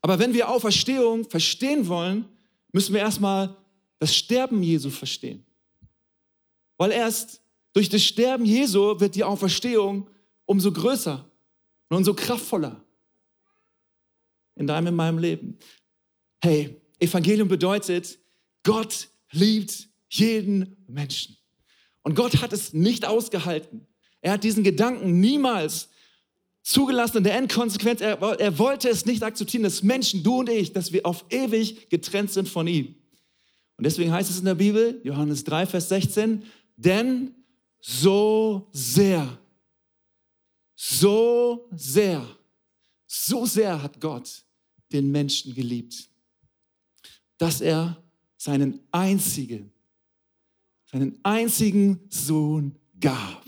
Aber 0.00 0.18
wenn 0.18 0.34
wir 0.34 0.48
Auferstehung 0.48 1.28
verstehen 1.30 1.86
wollen, 1.86 2.24
müssen 2.72 2.94
wir 2.94 3.00
erstmal 3.00 3.56
das 3.98 4.16
Sterben 4.16 4.62
Jesu 4.62 4.90
verstehen. 4.90 5.46
Weil 6.76 6.90
erst 6.90 7.40
durch 7.72 7.88
das 7.88 8.02
Sterben 8.02 8.44
Jesu 8.44 8.98
wird 8.98 9.14
die 9.14 9.22
Auferstehung 9.22 10.08
umso 10.46 10.72
größer 10.72 11.30
und 11.88 11.96
umso 11.98 12.14
kraftvoller 12.14 12.82
in 14.56 14.66
deinem, 14.66 14.88
in 14.88 14.96
meinem 14.96 15.18
Leben. 15.18 15.58
Hey, 16.40 16.80
Evangelium 16.98 17.48
bedeutet, 17.48 18.18
Gott 18.64 19.08
liebt 19.32 19.88
jeden 20.08 20.76
Menschen. 20.86 21.36
Und 22.02 22.14
Gott 22.14 22.40
hat 22.40 22.52
es 22.52 22.72
nicht 22.72 23.04
ausgehalten. 23.04 23.86
Er 24.20 24.32
hat 24.32 24.44
diesen 24.44 24.62
Gedanken 24.62 25.20
niemals 25.20 25.88
zugelassen 26.62 27.18
in 27.18 27.24
der 27.24 27.36
Endkonsequenz. 27.36 28.00
Er, 28.00 28.20
er 28.20 28.58
wollte 28.58 28.88
es 28.88 29.04
nicht 29.04 29.22
akzeptieren, 29.22 29.64
dass 29.64 29.82
Menschen, 29.82 30.22
du 30.22 30.40
und 30.40 30.48
ich, 30.48 30.72
dass 30.72 30.92
wir 30.92 31.04
auf 31.04 31.24
ewig 31.30 31.88
getrennt 31.90 32.30
sind 32.30 32.48
von 32.48 32.66
ihm. 32.66 32.94
Und 33.76 33.84
deswegen 33.84 34.12
heißt 34.12 34.30
es 34.30 34.38
in 34.38 34.44
der 34.44 34.54
Bibel, 34.54 35.00
Johannes 35.02 35.44
3, 35.44 35.66
Vers 35.66 35.88
16, 35.88 36.44
denn 36.76 37.34
so 37.80 38.68
sehr, 38.72 39.38
so 40.76 41.68
sehr, 41.72 42.24
so 43.06 43.44
sehr 43.44 43.82
hat 43.82 44.00
Gott 44.00 44.44
den 44.92 45.10
Menschen 45.10 45.54
geliebt, 45.54 46.08
dass 47.38 47.60
er 47.60 47.96
seinen 48.42 48.80
einzigen, 48.90 49.72
seinen 50.90 51.16
einzigen 51.22 52.00
Sohn 52.08 52.76
gab. 52.98 53.44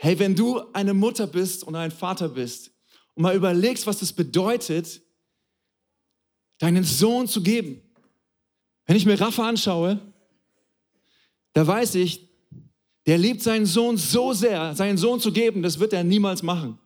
Hey, 0.00 0.18
wenn 0.18 0.36
du 0.36 0.60
eine 0.74 0.92
Mutter 0.92 1.26
bist 1.26 1.64
und 1.64 1.74
ein 1.74 1.90
Vater 1.90 2.28
bist 2.28 2.72
und 3.14 3.22
mal 3.22 3.34
überlegst, 3.34 3.86
was 3.86 4.02
es 4.02 4.12
bedeutet, 4.12 5.00
deinen 6.58 6.84
Sohn 6.84 7.26
zu 7.26 7.42
geben. 7.42 7.80
Wenn 8.84 8.96
ich 8.96 9.06
mir 9.06 9.18
Rafa 9.18 9.48
anschaue, 9.48 9.98
da 11.54 11.66
weiß 11.66 11.94
ich, 11.94 12.28
der 13.06 13.16
liebt 13.16 13.40
seinen 13.40 13.64
Sohn 13.64 13.96
so 13.96 14.34
sehr, 14.34 14.76
seinen 14.76 14.98
Sohn 14.98 15.20
zu 15.20 15.32
geben, 15.32 15.62
das 15.62 15.78
wird 15.78 15.94
er 15.94 16.04
niemals 16.04 16.42
machen. 16.42 16.78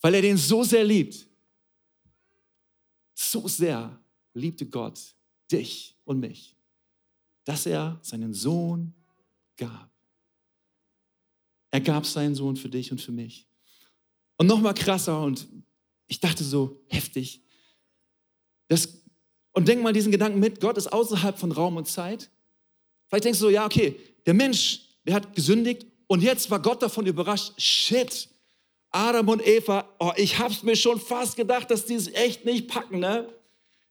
Weil 0.00 0.14
er 0.14 0.22
den 0.22 0.36
so 0.36 0.64
sehr 0.64 0.82
liebt. 0.82 1.31
So 3.22 3.46
sehr 3.46 3.98
liebte 4.34 4.66
Gott 4.66 4.98
dich 5.50 5.96
und 6.04 6.18
mich, 6.18 6.56
dass 7.44 7.66
er 7.66 7.98
seinen 8.02 8.34
Sohn 8.34 8.94
gab. 9.56 9.90
Er 11.70 11.80
gab 11.80 12.04
seinen 12.04 12.34
Sohn 12.34 12.56
für 12.56 12.68
dich 12.68 12.90
und 12.90 13.00
für 13.00 13.12
mich. 13.12 13.46
Und 14.36 14.46
noch 14.48 14.60
mal 14.60 14.74
krasser 14.74 15.22
und 15.22 15.46
ich 16.08 16.18
dachte 16.18 16.42
so 16.42 16.82
heftig. 16.88 17.42
Das, 18.68 19.02
und 19.52 19.68
denk 19.68 19.82
mal 19.82 19.92
diesen 19.92 20.10
Gedanken 20.10 20.40
mit, 20.40 20.60
Gott 20.60 20.76
ist 20.76 20.92
außerhalb 20.92 21.38
von 21.38 21.52
Raum 21.52 21.76
und 21.76 21.86
Zeit. 21.86 22.28
Vielleicht 23.06 23.24
denkst 23.24 23.38
du 23.38 23.46
so, 23.46 23.50
ja, 23.50 23.64
okay, 23.64 23.98
der 24.26 24.34
Mensch, 24.34 24.88
der 25.04 25.14
hat 25.14 25.34
gesündigt 25.34 25.86
und 26.08 26.22
jetzt 26.22 26.50
war 26.50 26.60
Gott 26.60 26.82
davon 26.82 27.06
überrascht. 27.06 27.52
Shit, 27.56 28.28
Adam 28.92 29.28
und 29.30 29.44
Eva, 29.46 29.88
oh, 29.98 30.12
ich 30.16 30.38
hab's 30.38 30.62
mir 30.62 30.76
schon 30.76 31.00
fast 31.00 31.34
gedacht, 31.34 31.70
dass 31.70 31.86
die 31.86 31.94
es 31.94 32.08
echt 32.08 32.44
nicht 32.44 32.68
packen, 32.68 33.00
ne? 33.00 33.26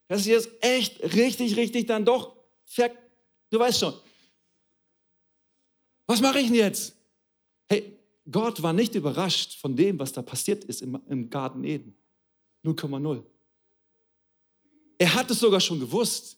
Dass 0.08 0.24
sie 0.24 0.34
es 0.34 0.48
echt 0.62 1.02
richtig, 1.16 1.58
richtig 1.58 1.88
dann 1.88 2.06
doch, 2.06 2.36
du 3.50 3.60
weißt 3.60 3.80
schon. 3.80 3.94
Was 6.06 6.22
mache 6.22 6.40
ich 6.40 6.48
denn 6.48 6.56
jetzt? 6.56 6.96
Hey, 7.68 7.98
Gott 8.30 8.62
war 8.62 8.74
nicht 8.74 8.94
überrascht 8.96 9.58
von 9.58 9.76
dem, 9.76 9.98
was 9.98 10.12
da 10.12 10.22
passiert 10.22 10.64
ist 10.66 10.82
im, 10.82 11.02
im 11.08 11.30
Garten 11.30 11.64
Eden. 11.64 11.96
0,0. 12.64 13.24
Er 15.00 15.14
hat 15.16 15.32
es 15.32 15.40
sogar 15.40 15.60
schon 15.60 15.80
gewusst. 15.80 16.38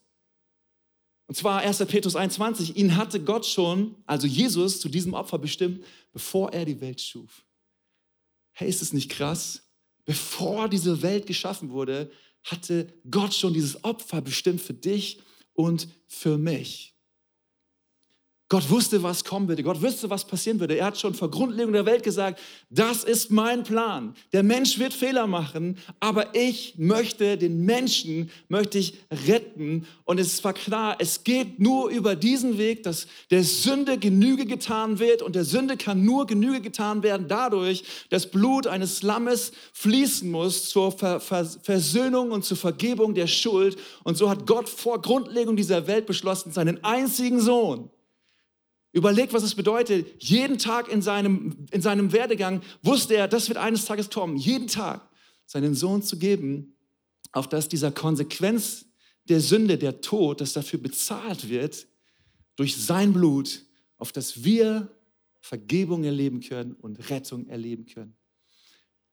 Und 1.28 1.36
zwar 1.36 1.62
1. 1.62 1.80
Petrus 1.88 2.16
21, 2.16 2.78
ihn 2.78 2.96
hatte 2.96 3.22
Gott 3.22 3.46
schon, 3.46 3.96
also 4.06 4.28
Jesus, 4.28 4.80
zu 4.80 4.88
diesem 4.88 5.14
Opfer 5.14 5.38
bestimmt, 5.38 5.84
bevor 6.12 6.54
er 6.54 6.64
die 6.66 6.80
Welt 6.80 7.02
schuf. 7.02 7.44
Hey, 8.54 8.70
ist 8.70 8.82
es 8.82 8.94
nicht 8.94 9.10
krass? 9.10 9.70
Bevor 10.06 10.70
diese 10.70 11.02
Welt 11.02 11.26
geschaffen 11.26 11.72
wurde, 11.72 12.12
hatte 12.44 12.94
Gott 13.10 13.34
schon 13.34 13.54
dieses 13.54 13.84
Opfer 13.84 14.22
bestimmt 14.22 14.62
für 14.62 14.74
dich 14.74 15.22
und 15.54 15.88
für 16.08 16.38
mich. 16.38 16.93
Gott 18.54 18.70
wusste, 18.70 19.02
was 19.02 19.24
kommen 19.24 19.48
würde. 19.48 19.64
Gott 19.64 19.82
wusste, 19.82 20.12
was 20.12 20.26
passieren 20.26 20.60
würde. 20.60 20.78
Er 20.78 20.86
hat 20.86 21.00
schon 21.00 21.16
vor 21.16 21.32
Grundlegung 21.32 21.74
der 21.74 21.88
Welt 21.88 22.04
gesagt, 22.04 22.40
das 22.70 23.04
ist 23.04 23.32
mein 23.32 23.64
Plan. 23.64 24.14
Der 24.32 24.44
Mensch 24.44 24.78
wird 24.78 24.94
Fehler 24.94 25.26
machen, 25.26 25.80
aber 26.00 26.36
ich 26.36 26.76
möchte 26.78 27.36
den 27.36 27.66
Menschen, 27.66 28.30
möchte 28.50 28.78
ich 28.78 29.00
retten. 29.28 29.88
Und 30.04 30.20
es 30.20 30.44
war 30.44 30.54
klar, 30.54 30.98
es 31.00 31.24
geht 31.24 31.60
nur 31.60 31.90
über 31.90 32.16
diesen 32.16 32.60
Weg, 32.60 32.84
dass 32.84 33.08
der 33.32 33.44
Sünde 33.44 33.98
Genüge 33.98 34.46
getan 34.46 35.00
wird. 35.00 35.24
Und 35.24 35.34
der 35.34 35.46
Sünde 35.46 35.76
kann 35.76 36.06
nur 36.06 36.28
Genüge 36.28 36.62
getan 36.62 37.02
werden 37.02 37.26
dadurch, 37.28 37.84
dass 38.12 38.30
Blut 38.30 38.68
eines 38.68 39.02
Lammes 39.02 39.52
fließen 39.72 40.30
muss 40.30 40.70
zur 40.70 40.92
Ver 40.92 41.20
Ver 41.20 41.44
Versöhnung 41.64 42.30
und 42.30 42.46
zur 42.46 42.58
Vergebung 42.58 43.16
der 43.16 43.26
Schuld. 43.26 43.80
Und 44.04 44.16
so 44.16 44.30
hat 44.30 44.46
Gott 44.46 44.70
vor 44.70 45.02
Grundlegung 45.02 45.56
dieser 45.56 45.88
Welt 45.88 46.06
beschlossen, 46.06 46.52
seinen 46.52 46.84
einzigen 46.84 47.40
Sohn, 47.40 47.90
Überlegt, 48.94 49.34
was 49.34 49.44
es 49.44 49.56
bedeutet. 49.56 50.08
Jeden 50.24 50.60
Tag 50.60 50.88
in 50.88 51.02
seinem, 51.02 51.66
in 51.72 51.82
seinem 51.82 52.14
Werdegang 52.14 52.62
wusste 52.84 53.16
er, 53.16 53.28
das 53.28 53.50
wird 53.50 53.58
eines 53.58 53.86
Tages 53.86 54.10
kommen. 54.10 54.38
Jeden 54.38 54.68
Tag 54.68 55.10
seinen 55.46 55.74
Sohn 55.74 56.04
zu 56.04 56.18
geben, 56.18 56.76
auf 57.32 57.50
dass 57.50 57.68
dieser 57.68 57.92
Konsequenz 57.92 58.86
der 59.26 59.42
Sünde, 59.42 59.78
der 59.80 60.02
Tod, 60.02 60.42
dass 60.42 60.54
dafür 60.54 60.80
bezahlt 60.80 61.50
wird 61.50 61.88
durch 62.56 62.78
sein 62.78 63.14
Blut, 63.14 63.66
auf 63.98 64.12
dass 64.12 64.44
wir 64.44 64.96
Vergebung 65.42 66.04
erleben 66.04 66.40
können 66.40 66.74
und 66.74 67.10
Rettung 67.10 67.48
erleben 67.48 67.86
können. 67.86 68.16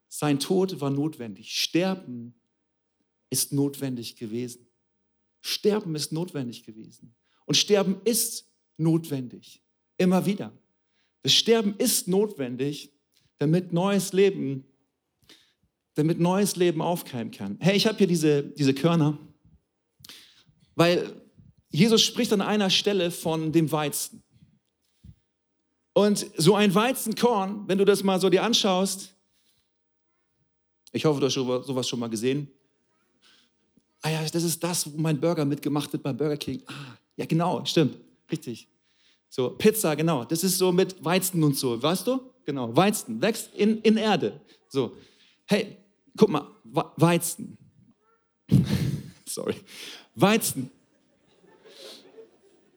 Sein 0.09 0.39
Tod 0.39 0.81
war 0.81 0.91
notwendig. 0.91 1.53
Sterben 1.53 2.35
ist 3.31 3.53
notwendig 3.53 4.17
gewesen. 4.17 4.67
Sterben 5.41 5.95
ist 5.95 6.13
notwendig 6.13 6.65
gewesen. 6.65 7.15
Und 7.47 7.57
Sterben 7.57 8.01
ist 8.05 8.47
notwendig. 8.77 9.60
Immer 10.01 10.25
wieder. 10.25 10.51
Das 11.23 11.35
Sterben 11.35 11.75
ist 11.77 12.09
notwendig, 12.09 12.91
damit 13.37 13.75
neues 13.75 14.15
Leben, 14.15 14.65
damit 15.93 16.19
neues 16.19 16.57
Leben 16.57 16.81
aufkeimen 16.81 17.31
kann. 17.31 17.59
Hey, 17.61 17.77
ich 17.77 17.87
habe 17.87 17.99
hier 17.99 18.07
diese, 18.07 18.43
diese 18.43 18.73
Körner, 18.73 19.19
weil 20.75 21.13
Jesus 21.69 22.01
spricht 22.01 22.33
an 22.33 22.41
einer 22.41 22.71
Stelle 22.71 23.11
von 23.11 23.53
dem 23.53 23.71
Weizen. 23.71 24.23
Und 25.93 26.25
so 26.39 26.55
ein 26.55 26.75
Weizenkorn, 26.75 27.69
wenn 27.69 27.77
du 27.77 27.85
das 27.85 28.03
mal 28.03 28.19
so 28.19 28.31
dir 28.31 28.43
anschaust, 28.43 29.15
ich 30.93 31.05
hoffe, 31.05 31.21
du 31.21 31.27
hast 31.27 31.35
sowas 31.35 31.87
schon 31.87 31.99
mal 31.99 32.09
gesehen. 32.09 32.51
Ah 34.01 34.09
ja, 34.09 34.23
das 34.23 34.45
ist 34.45 34.65
das, 34.65 34.91
wo 34.91 34.97
mein 34.97 35.21
Burger 35.21 35.45
mitgemacht 35.45 35.93
wird 35.93 36.03
bei 36.03 36.15
Burger 36.15 36.39
King. 36.39 36.63
Ah, 36.69 36.97
ja, 37.19 37.27
genau, 37.27 37.63
stimmt, 37.67 37.99
richtig. 38.33 38.70
So, 39.31 39.51
Pizza, 39.51 39.95
genau. 39.95 40.25
Das 40.25 40.43
ist 40.43 40.59
so 40.59 40.73
mit 40.73 41.03
Weizen 41.05 41.43
und 41.45 41.57
so. 41.57 41.81
Weißt 41.81 42.07
du? 42.07 42.21
Genau. 42.45 42.75
Weizen 42.77 43.23
wächst 43.23 43.55
in, 43.55 43.81
in 43.83 43.97
Erde. 43.97 44.41
So. 44.69 44.97
Hey, 45.47 45.77
guck 46.17 46.29
mal. 46.29 46.49
Weizen. 46.65 47.57
Sorry. 49.25 49.55
Weizen. 50.17 50.69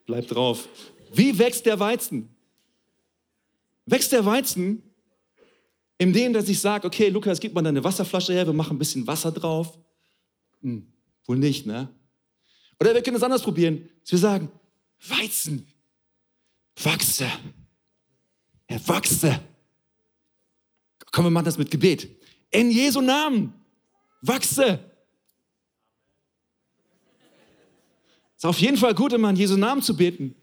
Bleib 0.05 0.27
drauf. 0.27 0.69
Wie 1.11 1.37
wächst 1.37 1.65
der 1.65 1.79
Weizen? 1.79 2.29
Wächst 3.87 4.11
der 4.11 4.23
Weizen, 4.23 4.83
indem 5.97 6.33
dass 6.33 6.47
ich 6.47 6.59
sage, 6.59 6.85
okay, 6.85 7.09
Lukas, 7.09 7.39
gib 7.39 7.53
mal 7.53 7.63
deine 7.63 7.83
Wasserflasche 7.83 8.33
her, 8.33 8.45
wir 8.45 8.53
machen 8.53 8.75
ein 8.75 8.79
bisschen 8.79 9.05
Wasser 9.07 9.31
drauf. 9.31 9.77
Hm, 10.61 10.85
wohl 11.25 11.37
nicht, 11.37 11.65
ne? 11.65 11.89
Oder 12.79 12.93
wir 12.93 13.01
können 13.01 13.17
es 13.17 13.23
anders 13.23 13.41
probieren. 13.41 13.89
Dass 14.01 14.11
wir 14.11 14.19
sagen, 14.19 14.51
Weizen, 15.07 15.67
wachse. 16.75 17.27
Er 18.67 18.87
wachse. 18.87 19.39
Komm, 21.11 21.25
wir 21.25 21.31
machen 21.31 21.45
das 21.45 21.57
mit 21.57 21.69
Gebet. 21.69 22.09
In 22.49 22.71
Jesu 22.71 23.01
Namen, 23.01 23.53
wachse. 24.21 24.79
Ist 28.35 28.45
auf 28.45 28.59
jeden 28.59 28.77
Fall 28.77 28.93
gut, 28.93 29.13
immer 29.13 29.29
in 29.29 29.35
Jesu 29.35 29.57
Namen 29.57 29.81
zu 29.81 29.95
beten. 29.95 30.35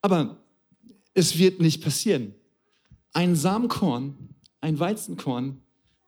Aber 0.00 0.36
es 1.12 1.36
wird 1.36 1.60
nicht 1.60 1.82
passieren. 1.82 2.34
Ein 3.12 3.36
Samenkorn, 3.36 4.34
ein 4.60 4.78
Weizenkorn 4.78 5.60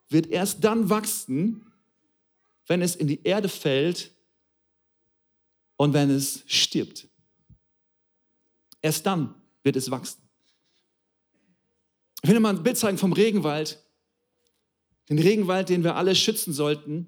wird 0.09 0.27
erst 0.27 0.63
dann 0.63 0.89
wachsen, 0.89 1.65
wenn 2.67 2.81
es 2.81 2.95
in 2.95 3.07
die 3.07 3.21
Erde 3.23 3.49
fällt 3.49 4.11
und 5.75 5.93
wenn 5.93 6.09
es 6.09 6.43
stirbt. 6.47 7.07
Erst 8.83 9.05
dann 9.05 9.33
wird 9.63 9.77
es 9.77 9.89
wachsen. 9.89 10.21
Ich 12.21 12.29
will 12.29 12.35
dir 12.35 12.41
mal 12.41 12.55
ein 12.55 12.61
Bild 12.61 12.77
zeigen 12.77 12.99
vom 12.99 13.13
Regenwald. 13.13 13.79
den 15.09 15.19
Regenwald, 15.19 15.67
den 15.67 15.83
wir 15.83 15.97
alle 15.97 16.15
schützen 16.15 16.53
sollten. 16.53 17.07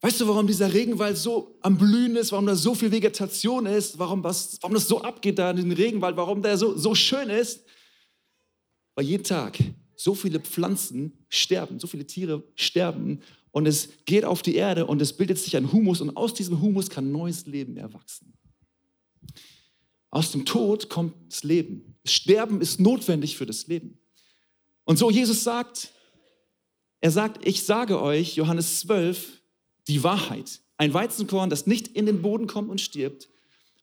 Weißt 0.00 0.20
du, 0.20 0.28
warum 0.28 0.46
dieser 0.46 0.72
Regenwald 0.72 1.18
so 1.18 1.58
am 1.60 1.76
Blühen 1.76 2.16
ist, 2.16 2.32
warum 2.32 2.46
da 2.46 2.54
so 2.54 2.74
viel 2.74 2.90
Vegetation 2.90 3.66
ist, 3.66 3.98
warum, 3.98 4.24
was, 4.24 4.58
warum 4.62 4.74
das 4.74 4.88
so 4.88 5.02
abgeht 5.02 5.38
da 5.38 5.50
in 5.50 5.56
den 5.56 5.72
Regenwald, 5.72 6.16
warum 6.16 6.42
der 6.42 6.56
so, 6.56 6.76
so 6.76 6.94
schön 6.94 7.28
ist? 7.28 7.64
Weil 8.94 9.04
jeden 9.04 9.24
Tag 9.24 9.58
so 9.96 10.14
viele 10.14 10.40
Pflanzen 10.40 11.26
sterben, 11.28 11.78
so 11.78 11.86
viele 11.86 12.06
Tiere 12.06 12.42
sterben 12.54 13.20
und 13.50 13.66
es 13.66 13.90
geht 14.06 14.24
auf 14.24 14.42
die 14.42 14.54
Erde 14.54 14.86
und 14.86 15.02
es 15.02 15.14
bildet 15.14 15.38
sich 15.38 15.56
ein 15.56 15.72
Humus 15.72 16.00
und 16.00 16.16
aus 16.16 16.32
diesem 16.32 16.60
Humus 16.60 16.88
kann 16.88 17.12
neues 17.12 17.46
Leben 17.46 17.76
erwachsen. 17.76 18.32
Aus 20.16 20.32
dem 20.32 20.46
Tod 20.46 20.88
kommt 20.88 21.12
das 21.28 21.44
Leben. 21.44 21.94
Das 22.02 22.14
Sterben 22.14 22.62
ist 22.62 22.80
notwendig 22.80 23.36
für 23.36 23.44
das 23.44 23.66
Leben. 23.66 23.98
Und 24.84 24.98
so 24.98 25.10
Jesus 25.10 25.44
sagt, 25.44 25.90
er 27.02 27.10
sagt, 27.10 27.46
ich 27.46 27.64
sage 27.64 28.00
euch, 28.00 28.34
Johannes 28.34 28.80
12, 28.80 29.42
die 29.88 30.02
Wahrheit. 30.02 30.62
Ein 30.78 30.94
Weizenkorn, 30.94 31.50
das 31.50 31.66
nicht 31.66 31.88
in 31.88 32.06
den 32.06 32.22
Boden 32.22 32.46
kommt 32.46 32.70
und 32.70 32.80
stirbt, 32.80 33.28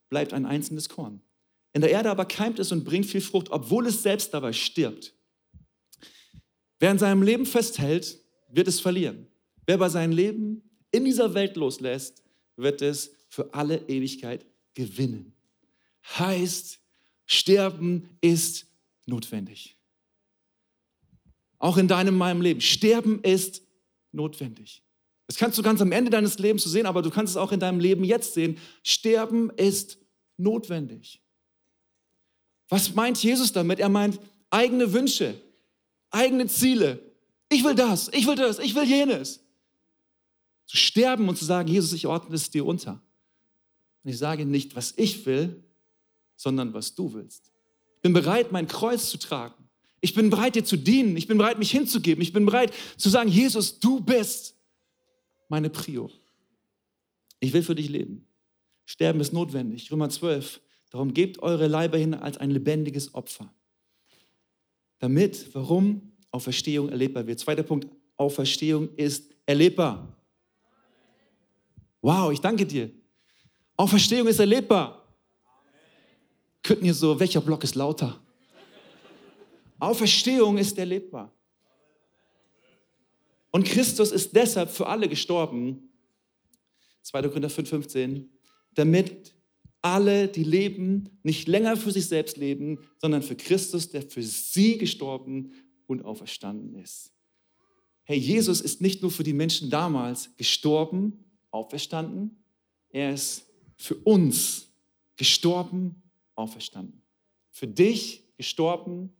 bleibt 0.10 0.34
ein 0.34 0.48
einzelnes 0.48 0.90
Korn. 0.90 1.22
In 1.72 1.82
der 1.82 1.92
Erde 1.92 2.10
aber 2.10 2.25
keimt 2.25 2.58
es 2.58 2.72
und 2.72 2.84
bringt 2.84 3.06
viel 3.06 3.22
Frucht, 3.22 3.52
obwohl 3.52 3.86
es 3.86 4.02
selbst 4.02 4.34
dabei 4.34 4.54
stirbt. 4.54 5.13
Wer 6.80 6.90
in 6.90 6.98
seinem 6.98 7.22
Leben 7.22 7.46
festhält, 7.46 8.18
wird 8.50 8.68
es 8.68 8.80
verlieren. 8.80 9.28
Wer 9.68 9.78
bei 9.78 9.90
seinem 9.90 10.13
Leben 10.13 10.63
in 10.90 11.06
dieser 11.06 11.36
Welt 11.36 11.56
loslässt, 11.58 12.24
wird 12.56 12.82
es 12.82 13.12
für 13.30 13.54
alle 13.54 13.88
Ewigkeit 13.88 14.48
gewinnen. 14.74 15.33
Heißt, 16.17 16.79
Sterben 17.25 18.17
ist 18.22 18.67
notwendig. 19.05 19.77
Auch 21.60 21.77
in 21.77 21.88
deinem, 21.88 22.17
meinem 22.17 22.41
Leben. 22.41 22.62
Sterben 22.62 23.22
ist 23.24 23.62
notwendig. 24.12 24.83
Das 25.27 25.38
kannst 25.38 25.57
du 25.57 25.63
ganz 25.63 25.81
am 25.81 25.91
Ende 25.91 26.12
deines 26.12 26.38
Lebens 26.38 26.63
sehen, 26.63 26.86
aber 26.86 27.01
du 27.01 27.10
kannst 27.10 27.31
es 27.31 27.38
auch 27.38 27.51
in 27.51 27.60
deinem 27.60 27.79
Leben 27.79 28.03
jetzt 28.03 28.33
sehen. 28.33 28.57
Sterben 28.83 29.50
ist 29.51 29.98
notwendig. 30.38 31.22
Was 32.69 32.93
meint 32.93 33.22
Jesus 33.24 33.51
damit? 33.53 33.79
Er 33.79 33.89
meint 33.89 34.19
eigene 34.50 34.91
Wünsche, 34.93 35.39
eigene 36.10 36.48
Ziele. 36.48 37.00
Ich 37.50 37.63
will 37.63 37.75
das, 37.75 38.10
ich 38.13 38.27
will 38.27 38.36
das, 38.36 38.60
ich 38.60 38.75
will 38.75 38.83
jenes. 38.83 39.39
Zu 40.65 40.77
sterben 40.77 41.29
und 41.29 41.38
zu 41.38 41.45
sagen, 41.45 41.69
Jesus, 41.69 41.93
ich 41.93 42.07
ordne 42.07 42.36
es 42.36 42.50
dir 42.50 42.65
unter. 42.65 43.01
Und 44.03 44.10
ich 44.10 44.17
sage 44.17 44.45
nicht, 44.45 44.75
was 44.75 44.93
ich 44.98 45.25
will, 45.25 45.63
sondern 46.44 46.74
was 46.74 46.94
du 46.94 47.14
willst. 47.14 47.52
Ich 47.96 48.02
bin 48.02 48.12
bereit, 48.12 48.52
mein 48.52 48.68
Kreuz 48.68 49.10
zu 49.10 49.18
tragen. 49.18 49.56
Ich 50.02 50.14
bin 50.14 50.30
bereit, 50.30 50.56
dir 50.56 50.66
zu 50.66 50.76
dienen. 50.76 51.16
Ich 51.16 51.28
bin 51.28 51.38
bereit, 51.38 51.58
mich 51.58 51.72
hinzugeben. 51.72 52.22
Ich 52.22 52.34
bin 52.34 52.46
bereit 52.46 52.74
zu 52.98 53.10
sagen, 53.10 53.30
Jesus, 53.30 53.80
du 53.80 54.02
bist 54.02 54.56
meine 55.48 55.70
Prio. 55.70 56.12
Ich 57.40 57.54
will 57.54 57.64
für 57.64 57.76
dich 57.76 57.88
leben. 57.88 58.28
Sterben 58.86 59.22
ist 59.22 59.32
notwendig. 59.32 59.90
Römer 59.90 60.10
12. 60.10 60.60
Darum 60.90 61.14
gebt 61.14 61.40
eure 61.40 61.68
Leiber 61.68 61.98
hin 61.98 62.14
als 62.14 62.38
ein 62.38 62.52
lebendiges 62.52 63.14
Opfer. 63.16 63.52
Damit, 65.00 65.56
warum? 65.56 66.12
Auferstehung 66.32 66.90
erlebbar 66.90 67.26
wird. 67.26 67.40
Zweiter 67.40 67.64
Punkt, 67.64 67.88
Auferstehung 68.18 68.90
ist 68.96 69.32
erlebbar. 69.46 70.14
Wow, 72.02 72.34
ich 72.34 72.42
danke 72.42 72.66
dir. 72.66 72.92
Auferstehung 73.78 74.28
ist 74.28 74.40
erlebbar. 74.40 75.02
Könnten 76.63 76.86
ihr 76.86 76.93
so, 76.93 77.20
welcher 77.20 77.41
Block 77.41 77.63
ist 77.63 77.75
lauter? 77.75 78.20
Auferstehung 79.79 80.57
ist 80.57 80.77
erlebbar. 80.77 81.31
Und 83.51 83.66
Christus 83.66 84.11
ist 84.11 84.33
deshalb 84.35 84.72
für 84.72 84.88
alle 84.88 85.09
gestorben, 85.09 85.90
2. 87.03 87.22
Korinther 87.24 87.50
5,15, 87.50 88.27
damit 88.74 89.35
alle, 89.81 90.29
die 90.29 90.46
leben, 90.46 91.09
nicht 91.22 91.50
länger 91.50 91.75
für 91.75 91.92
sich 91.92 92.07
selbst 92.07 92.38
leben, 92.38 92.79
sondern 93.00 93.22
für 93.22 93.35
Christus, 93.35 93.90
der 93.90 94.01
für 94.01 94.24
sie 94.24 94.77
gestorben 94.77 95.51
und 95.85 96.05
auferstanden 96.05 96.75
ist. 96.75 97.11
Hey, 98.05 98.18
Jesus 98.18 98.61
ist 98.61 98.81
nicht 98.81 99.01
nur 99.01 99.11
für 99.11 99.24
die 99.24 99.33
Menschen 99.33 99.70
damals 99.70 100.35
gestorben, 100.38 101.25
auferstanden, 101.51 102.38
er 102.90 103.14
ist 103.14 103.46
für 103.75 103.96
uns 103.96 104.70
gestorben, 105.18 106.02
auferstanden. 106.35 107.01
Für 107.51 107.67
dich 107.67 108.24
gestorben, 108.37 109.15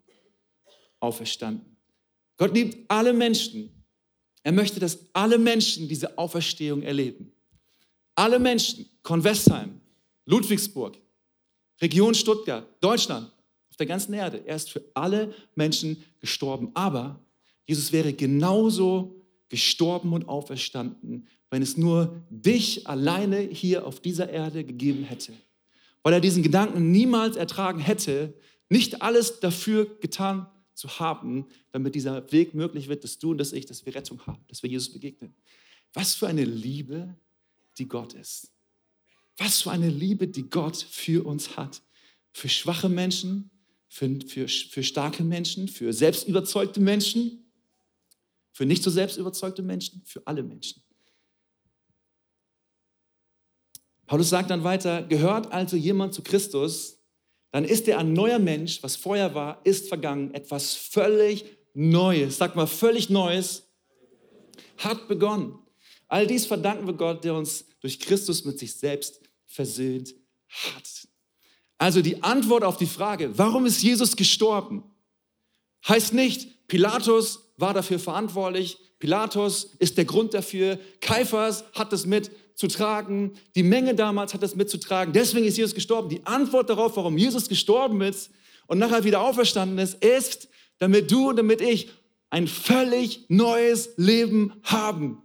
auferstanden. 1.00 1.78
Gott 2.38 2.54
liebt 2.54 2.90
alle 2.90 3.14
Menschen. 3.14 3.86
Er 4.42 4.52
möchte, 4.52 4.80
dass 4.80 5.00
alle 5.14 5.38
Menschen 5.38 5.88
diese 5.88 6.18
Auferstehung 6.18 6.82
erleben. 6.82 7.32
Alle 8.16 8.40
Menschen, 8.40 8.90
Convestheim, 9.02 9.80
Ludwigsburg, 10.26 10.98
Region 11.82 12.14
Stuttgart, 12.14 12.68
Deutschland, 12.82 13.32
auf 13.70 13.78
der 13.78 13.88
ganzen 13.88 14.14
Erde. 14.14 14.44
Er 14.46 14.56
ist 14.56 14.70
für 14.70 14.84
alle 14.94 15.34
Menschen 15.56 16.04
gestorben. 16.20 16.72
Aber 16.76 17.20
Jesus 17.66 17.92
wäre 17.92 18.14
genauso 18.14 19.16
gestorben 19.50 20.14
und 20.14 20.28
auferstanden, 20.28 21.28
wenn 21.50 21.62
es 21.62 21.78
nur 21.78 22.24
dich 22.30 22.88
alleine 22.88 23.40
hier 23.40 23.86
auf 23.86 24.00
dieser 24.00 24.30
Erde 24.30 24.64
gegeben 24.64 25.04
hätte. 25.04 25.34
Weil 26.04 26.14
er 26.14 26.20
diesen 26.20 26.44
Gedanken 26.44 26.92
niemals 26.92 27.36
ertragen 27.36 27.80
hätte, 27.80 28.34
nicht 28.70 29.02
alles 29.02 29.40
dafür 29.40 30.00
getan 30.00 30.48
zu 30.74 31.00
haben, 31.00 31.48
damit 31.72 31.96
dieser 31.96 32.32
Weg 32.32 32.54
möglich 32.54 32.88
wird, 32.88 33.04
dass 33.04 33.20
du 33.20 33.32
und 33.32 33.38
dass 33.38 33.54
ich, 33.54 33.66
dass 33.66 33.86
wir 33.86 33.96
Rettung 33.96 34.26
haben, 34.26 34.44
dass 34.48 34.64
wir 34.64 34.70
Jesus 34.70 34.92
begegnen. 34.92 35.34
Was 35.94 36.16
für 36.16 36.28
eine 36.28 36.44
Liebe, 36.44 37.16
die 37.78 37.88
Gott 37.88 38.14
ist. 38.14 38.52
Was 39.38 39.62
für 39.62 39.72
eine 39.72 39.90
Liebe, 39.90 40.28
die 40.28 40.50
Gott 40.50 40.78
für 40.78 41.26
uns 41.26 41.56
hat. 41.58 41.82
Für 42.32 42.50
schwache 42.50 42.90
Menschen, 42.90 43.52
für, 43.88 44.20
für, 44.28 44.48
für 44.48 44.84
starke 44.84 45.24
Menschen, 45.24 45.68
für 45.68 45.94
selbstüberzeugte 45.94 46.80
Menschen, 46.80 47.46
für 48.52 48.66
nicht 48.66 48.84
so 48.84 48.90
selbstüberzeugte 48.90 49.62
Menschen, 49.62 50.02
für 50.06 50.26
alle 50.26 50.44
Menschen. 50.44 50.83
Paulus 54.14 54.30
sagt 54.30 54.52
dann 54.52 54.64
weiter, 54.64 55.02
gehört 55.02 55.52
also 55.52 55.76
jemand 55.76 56.14
zu 56.14 56.22
Christus, 56.22 57.00
dann 57.50 57.66
ist 57.66 57.88
er 57.88 57.98
ein 57.98 58.14
neuer 58.14 58.38
Mensch, 58.38 58.84
was 58.84 58.96
vorher 58.96 59.34
war, 59.34 59.60
ist 59.64 59.88
vergangen, 59.88 60.32
etwas 60.36 60.76
völlig 60.76 61.46
Neues, 61.74 62.38
sag 62.38 62.56
mal 62.56 62.68
völlig 62.68 63.10
Neues, 63.10 63.64
hat 64.78 65.08
begonnen. 65.08 65.58
All 66.10 66.28
dies 66.28 66.46
verdanken 66.46 66.86
wir 66.86 66.94
Gott, 66.94 67.24
der 67.24 67.34
uns 67.34 67.66
durch 67.82 68.00
Christus 68.00 68.46
mit 68.46 68.60
sich 68.60 68.76
selbst 68.76 69.20
versöhnt 69.48 70.14
hat. 70.48 71.08
Also 71.80 72.04
die 72.04 72.22
Antwort 72.22 72.64
auf 72.64 72.78
die 72.78 72.86
Frage, 72.86 73.36
warum 73.36 73.66
ist 73.66 73.82
Jesus 73.82 74.16
gestorben, 74.16 74.84
heißt 75.88 76.14
nicht, 76.14 76.68
Pilatus 76.68 77.52
war 77.58 77.74
dafür 77.74 77.98
verantwortlich, 77.98 78.78
Pilatus 79.00 79.72
ist 79.80 79.98
der 79.98 80.06
Grund 80.06 80.36
dafür, 80.36 80.78
Kaiphas 81.02 81.64
hat 81.74 81.92
es 81.94 82.06
mit 82.06 82.30
zu 82.56 82.68
tragen. 82.68 83.34
Die 83.56 83.64
Menge 83.64 83.96
damals 83.96 84.34
hat 84.34 84.44
das 84.44 84.56
mitzutragen. 84.56 85.14
Deswegen 85.14 85.46
ist 85.46 85.58
Jesus 85.58 85.76
gestorben. 85.76 86.10
Die 86.10 86.26
Antwort 86.26 86.70
darauf, 86.70 86.96
warum 86.98 87.18
Jesus 87.18 87.50
gestorben 87.50 88.02
ist 88.02 88.32
und 88.68 88.80
nachher 88.80 89.04
wieder 89.04 89.22
auferstanden 89.22 89.80
ist, 89.80 90.04
ist, 90.04 90.50
damit 90.80 91.12
du 91.12 91.30
und 91.30 91.38
damit 91.38 91.62
ich 91.62 91.90
ein 92.30 92.48
völlig 92.48 93.26
neues 93.30 93.92
Leben 93.98 94.54
haben. 94.64 95.22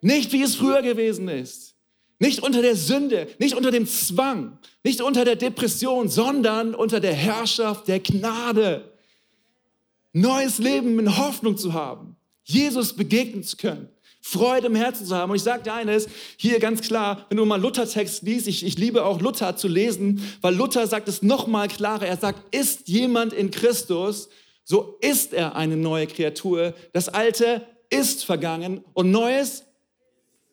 Nicht 0.00 0.32
wie 0.32 0.42
es 0.42 0.56
früher 0.56 0.82
gewesen 0.82 1.28
ist. 1.28 1.72
Nicht 2.18 2.40
unter 2.40 2.62
der 2.62 2.76
Sünde, 2.76 3.28
nicht 3.38 3.56
unter 3.56 3.72
dem 3.72 3.86
Zwang, 3.86 4.58
nicht 4.84 5.00
unter 5.00 5.24
der 5.24 5.34
Depression, 5.34 6.08
sondern 6.08 6.72
unter 6.74 7.00
der 7.00 7.14
Herrschaft 7.14 7.88
der 7.88 7.98
Gnade. 7.98 8.92
Neues 10.12 10.58
Leben 10.58 10.98
in 11.00 11.16
Hoffnung 11.16 11.56
zu 11.56 11.72
haben, 11.72 12.16
Jesus 12.44 12.92
begegnen 12.92 13.42
zu 13.42 13.56
können. 13.56 13.88
Freude 14.24 14.68
im 14.68 14.76
Herzen 14.76 15.04
zu 15.04 15.16
haben. 15.16 15.30
Und 15.30 15.36
ich 15.36 15.42
sage 15.42 15.64
dir 15.64 15.74
eines, 15.74 16.06
hier 16.36 16.60
ganz 16.60 16.80
klar, 16.80 17.26
wenn 17.28 17.36
du 17.36 17.44
mal 17.44 17.60
Luther-Text 17.60 18.22
liest, 18.22 18.46
ich, 18.46 18.64
ich 18.64 18.78
liebe 18.78 19.04
auch 19.04 19.20
Luther 19.20 19.56
zu 19.56 19.66
lesen, 19.66 20.22
weil 20.40 20.54
Luther 20.54 20.86
sagt 20.86 21.08
es 21.08 21.22
noch 21.22 21.48
mal 21.48 21.66
klarer. 21.66 22.06
Er 22.06 22.16
sagt, 22.16 22.54
ist 22.54 22.88
jemand 22.88 23.32
in 23.32 23.50
Christus, 23.50 24.28
so 24.62 24.96
ist 25.00 25.34
er 25.34 25.56
eine 25.56 25.76
neue 25.76 26.06
Kreatur. 26.06 26.72
Das 26.92 27.08
Alte 27.08 27.66
ist 27.90 28.24
vergangen 28.24 28.84
und 28.94 29.10
Neues 29.10 29.64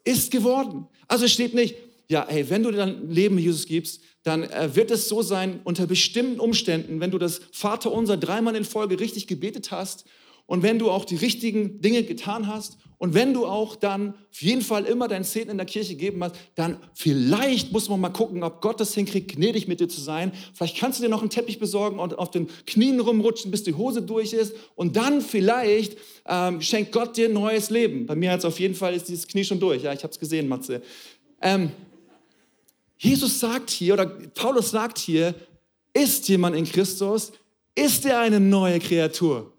ist 0.04 0.32
geworden. 0.32 0.88
Also 1.08 1.28
steht 1.28 1.54
nicht, 1.54 1.76
ja, 2.10 2.26
hey, 2.28 2.50
wenn 2.50 2.64
du 2.64 2.72
dein 2.72 3.12
Leben 3.12 3.38
Jesus 3.38 3.68
gibst, 3.68 4.02
dann 4.24 4.44
äh, 4.44 4.76
wird 4.76 4.90
es 4.90 5.08
so 5.08 5.22
sein, 5.22 5.62
unter 5.64 5.86
bestimmten 5.86 6.40
Umständen, 6.40 7.00
wenn 7.00 7.12
du 7.12 7.20
das 7.20 7.40
Vaterunser 7.52 8.18
dreimal 8.18 8.56
in 8.56 8.66
Folge 8.66 9.00
richtig 9.00 9.28
gebetet 9.28 9.70
hast 9.70 10.06
und 10.48 10.64
wenn 10.64 10.80
du 10.80 10.90
auch 10.90 11.06
die 11.06 11.16
richtigen 11.16 11.82
Dinge 11.82 12.02
getan 12.02 12.48
hast 12.48 12.80
und 13.00 13.14
wenn 13.14 13.34
du 13.34 13.46
auch 13.46 13.78
dann 13.78 14.14
auf 14.30 14.42
jeden 14.42 14.62
Fall 14.62 14.84
immer 14.84 15.08
deinen 15.08 15.24
Zehnten 15.24 15.52
in 15.52 15.58
der 15.58 15.66
Kirche 15.66 15.94
gegeben 15.94 16.22
hast, 16.22 16.36
dann 16.56 16.78
vielleicht 16.94 17.72
muss 17.72 17.88
man 17.88 18.02
mal 18.02 18.10
gucken, 18.10 18.44
ob 18.44 18.62
Gott 18.62 18.82
das 18.82 18.94
hinkriegt, 18.94 19.36
gnädig 19.36 19.70
mit 19.70 19.80
dir 19.80 19.88
zu 19.88 20.02
sein. 20.02 20.34
Vielleicht 20.54 20.78
kannst 20.78 21.00
du 21.00 21.04
dir 21.04 21.10
noch 21.10 21.22
einen 21.22 21.30
Teppich 21.30 21.60
besorgen 21.60 21.98
und 21.98 22.20
auf 22.20 22.30
den 22.30 22.50
Knien 22.68 23.00
rumrutschen, 23.00 23.52
bis 23.52 23.64
die 23.64 23.74
Hose 23.74 24.02
durch 24.02 24.34
ist. 24.34 24.54
Und 24.76 24.98
dann 24.98 25.22
vielleicht 25.22 25.98
ähm, 26.28 26.62
schenkt 26.62 26.92
Gott 26.92 27.16
dir 27.16 27.30
ein 27.30 27.34
neues 27.34 27.70
Leben. 27.70 28.06
Bei 28.06 28.16
mir 28.16 28.34
hat 28.34 28.40
es 28.40 28.46
auf 28.46 28.60
jeden 28.60 28.76
Fall 28.76 28.94
ist 28.94 29.08
dieses 29.08 29.26
Knie 29.26 29.46
schon 29.46 29.62
durch. 29.62 29.82
Ja, 29.84 29.94
ich 29.94 30.04
habe 30.04 30.12
es 30.12 30.20
gesehen, 30.20 30.50
Matze. 30.50 30.82
Ähm, 31.42 31.72
Jesus 32.98 33.40
sagt 33.40 33.70
hier, 33.70 33.94
oder 33.94 34.08
Paulus 34.08 34.72
sagt 34.72 34.98
hier, 34.98 35.36
ist 35.94 36.28
jemand 36.28 36.54
in 36.54 36.66
Christus, 36.66 37.32
ist 37.76 38.06
er 38.06 38.20
eine 38.20 38.42
neue 38.42 38.78
Kreatur. 38.80 39.54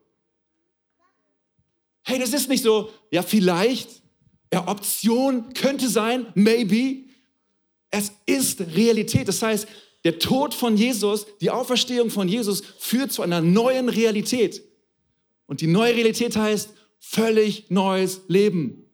Hey, 2.02 2.18
das 2.18 2.34
ist 2.34 2.50
nicht 2.50 2.62
so, 2.62 2.90
ja, 3.10 3.22
vielleicht, 3.22 4.02
ja, 4.52 4.66
Option 4.68 5.52
könnte 5.54 5.88
sein, 5.88 6.26
maybe. 6.34 7.08
Es 7.90 8.12
ist 8.26 8.60
Realität. 8.60 9.28
Das 9.28 9.42
heißt, 9.42 9.66
der 10.04 10.18
Tod 10.18 10.54
von 10.54 10.76
Jesus, 10.76 11.26
die 11.40 11.50
Auferstehung 11.50 12.10
von 12.10 12.28
Jesus 12.28 12.62
führt 12.78 13.12
zu 13.12 13.22
einer 13.22 13.40
neuen 13.40 13.88
Realität. 13.88 14.62
Und 15.46 15.60
die 15.60 15.66
neue 15.66 15.94
Realität 15.94 16.36
heißt 16.36 16.70
völlig 17.00 17.70
neues 17.70 18.22
Leben. 18.28 18.86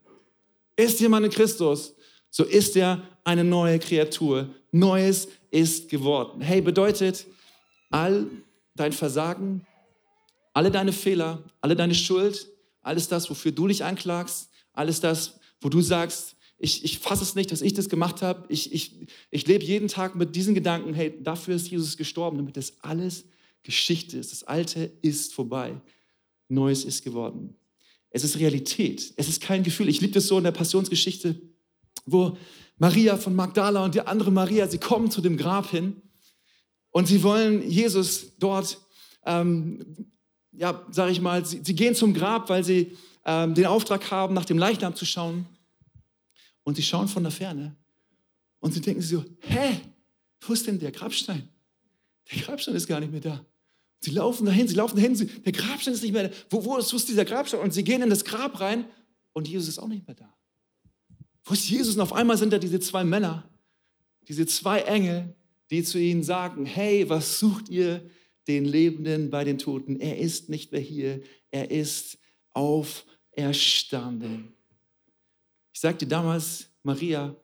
Ist 0.76 1.00
jemand 1.00 1.26
in 1.26 1.33
Christus, 1.33 1.94
so 2.31 2.44
ist 2.44 2.76
er 2.76 3.02
eine 3.24 3.44
neue 3.44 3.79
Kreatur. 3.79 4.48
Neues 4.72 5.29
ist 5.50 5.88
geworden. 5.88 6.40
Hey, 6.40 6.61
bedeutet, 6.61 7.26
all 7.90 8.26
dein 8.74 8.92
Versagen, 8.92 9.66
alle 10.52 10.70
deine 10.70 10.92
Fehler, 10.92 11.42
alle 11.61 11.76
deine 11.76 11.94
Schuld, 11.94 12.48
alles 12.87 13.09
das, 13.09 13.29
wofür 13.29 13.53
du 13.53 13.66
dich 13.66 13.85
anklagst, 13.85 14.49
alles 14.72 15.01
das, 15.01 15.38
wo 15.61 15.68
du 15.68 15.81
sagst, 15.81 16.37
ich, 16.59 16.85
ich 16.85 17.01
fasse 17.01 17.22
es 17.22 17.35
nicht, 17.35 17.53
dass 17.53 17.61
ich 17.61 17.75
das 17.75 17.88
gemacht 17.88 18.22
habe. 18.22 18.46
Ich, 18.49 18.72
ich, 18.72 19.07
ich 19.31 19.46
lebe 19.46 19.64
jeden 19.64 19.88
Tag 19.88 20.14
mit 20.14 20.35
diesen 20.35 20.55
Gedanken, 20.55 20.94
hey, 20.94 21.14
dafür 21.22 21.57
ist 21.57 21.68
Jesus 21.68 21.96
gestorben, 21.96 22.38
damit 22.38 22.57
das 22.57 22.75
alles 22.81 23.25
Geschichte 23.62 24.16
ist. 24.16 24.33
Das 24.33 24.44
Alte 24.44 24.90
ist 25.03 25.35
vorbei. 25.35 25.81
Neues 26.49 26.85
ist 26.85 27.03
geworden. 27.05 27.57
Es 28.11 28.25
ist 28.25 28.38
Realität. 28.38 29.12
Es 29.16 29.29
ist 29.29 29.42
kein 29.42 29.64
Gefühl. 29.64 29.88
Ich 29.88 30.01
liebe 30.01 30.14
das 30.14 30.29
so 30.29 30.38
in 30.38 30.44
der 30.44 30.53
Passionsgeschichte, 30.53 31.38
wo 32.07 32.38
Maria 32.79 33.16
von 33.16 33.35
Magdala 33.35 33.85
und 33.85 33.94
die 33.94 34.01
andere 34.01 34.31
Maria, 34.31 34.68
sie 34.68 34.79
kommen 34.79 35.11
zu 35.11 35.20
dem 35.20 35.37
Grab 35.37 35.70
hin 35.70 36.01
und 36.90 37.07
sie 37.07 37.22
wollen 37.22 37.68
Jesus 37.68 38.37
dort 38.38 38.81
ähm, 39.27 40.07
ja, 40.59 40.85
sage 40.90 41.12
ich 41.12 41.21
mal, 41.21 41.45
sie, 41.45 41.61
sie, 41.62 41.75
gehen 41.75 41.95
zum 41.95 42.14
Grab, 42.14 42.49
weil 42.49 42.64
sie 42.64 42.97
ähm, 43.25 43.55
den 43.55 43.66
Auftrag 43.66 44.11
haben, 44.11 44.35
nach 44.35 44.45
dem 44.45 44.59
Leichnam 44.59 44.95
zu 44.95 45.05
schauen. 45.05 45.47
Und 46.64 46.77
sie 46.77 46.83
schauen 46.83 47.09
von 47.09 47.23
der 47.23 47.33
Ferne 47.33 47.77
und 48.59 48.73
sie 48.73 48.81
denken 48.81 49.01
so, 49.01 49.25
hä, 49.40 49.81
wo 50.40 50.53
ist 50.53 50.66
denn 50.66 50.79
der 50.79 50.90
Grabstein? 50.90 51.49
Der 52.33 52.42
Grabstein 52.42 52.75
ist 52.75 52.87
gar 52.87 52.99
nicht 52.99 53.12
mehr 53.12 53.21
da. 53.21 53.45
Sie 54.01 54.11
laufen 54.11 54.45
dahin, 54.47 54.66
sie 54.66 54.75
laufen 54.75 54.97
dahin, 54.97 55.14
sie, 55.14 55.27
der 55.27 55.53
Grabstein 55.53 55.95
ist 55.95 56.03
nicht 56.03 56.12
mehr 56.12 56.29
da. 56.29 56.35
Wo, 56.51 56.64
wo, 56.64 56.77
ist, 56.77 56.92
wo 56.92 56.97
ist 56.97 57.09
dieser 57.09 57.25
Grabstein? 57.25 57.61
Und 57.61 57.73
sie 57.73 57.85
gehen 57.85 58.03
in 58.03 58.11
das 58.11 58.25
Grab 58.25 58.61
rein 58.61 58.85
und 59.33 59.49
Jesus 59.49 59.69
ist 59.69 59.79
auch 59.79 59.88
nicht 59.88 60.07
mehr 60.07 60.16
da. 60.16 60.33
Wo 61.45 61.55
ist 61.55 61.69
Jesus? 61.69 61.95
Und 61.95 62.01
auf 62.01 62.12
einmal 62.12 62.37
sind 62.37 62.53
da 62.53 62.59
diese 62.59 62.81
zwei 62.81 63.05
Männer, 63.05 63.49
diese 64.27 64.47
zwei 64.47 64.81
Engel, 64.81 65.35
die 65.71 65.85
zu 65.85 65.99
ihnen 65.99 66.23
sagen, 66.23 66.66
hey, 66.66 67.09
was 67.09 67.38
sucht 67.38 67.69
ihr 67.69 68.03
den 68.48 68.64
Lebenden 68.64 69.30
bei 69.30 69.44
den 69.44 69.59
Toten. 69.59 70.00
Er 70.00 70.18
ist 70.18 70.48
nicht 70.48 70.72
mehr 70.72 70.80
hier, 70.80 71.22
er 71.50 71.70
ist 71.70 72.18
auferstanden. 72.52 74.52
Ich 75.72 75.80
sagte 75.80 76.06
damals, 76.06 76.70
Maria, 76.82 77.37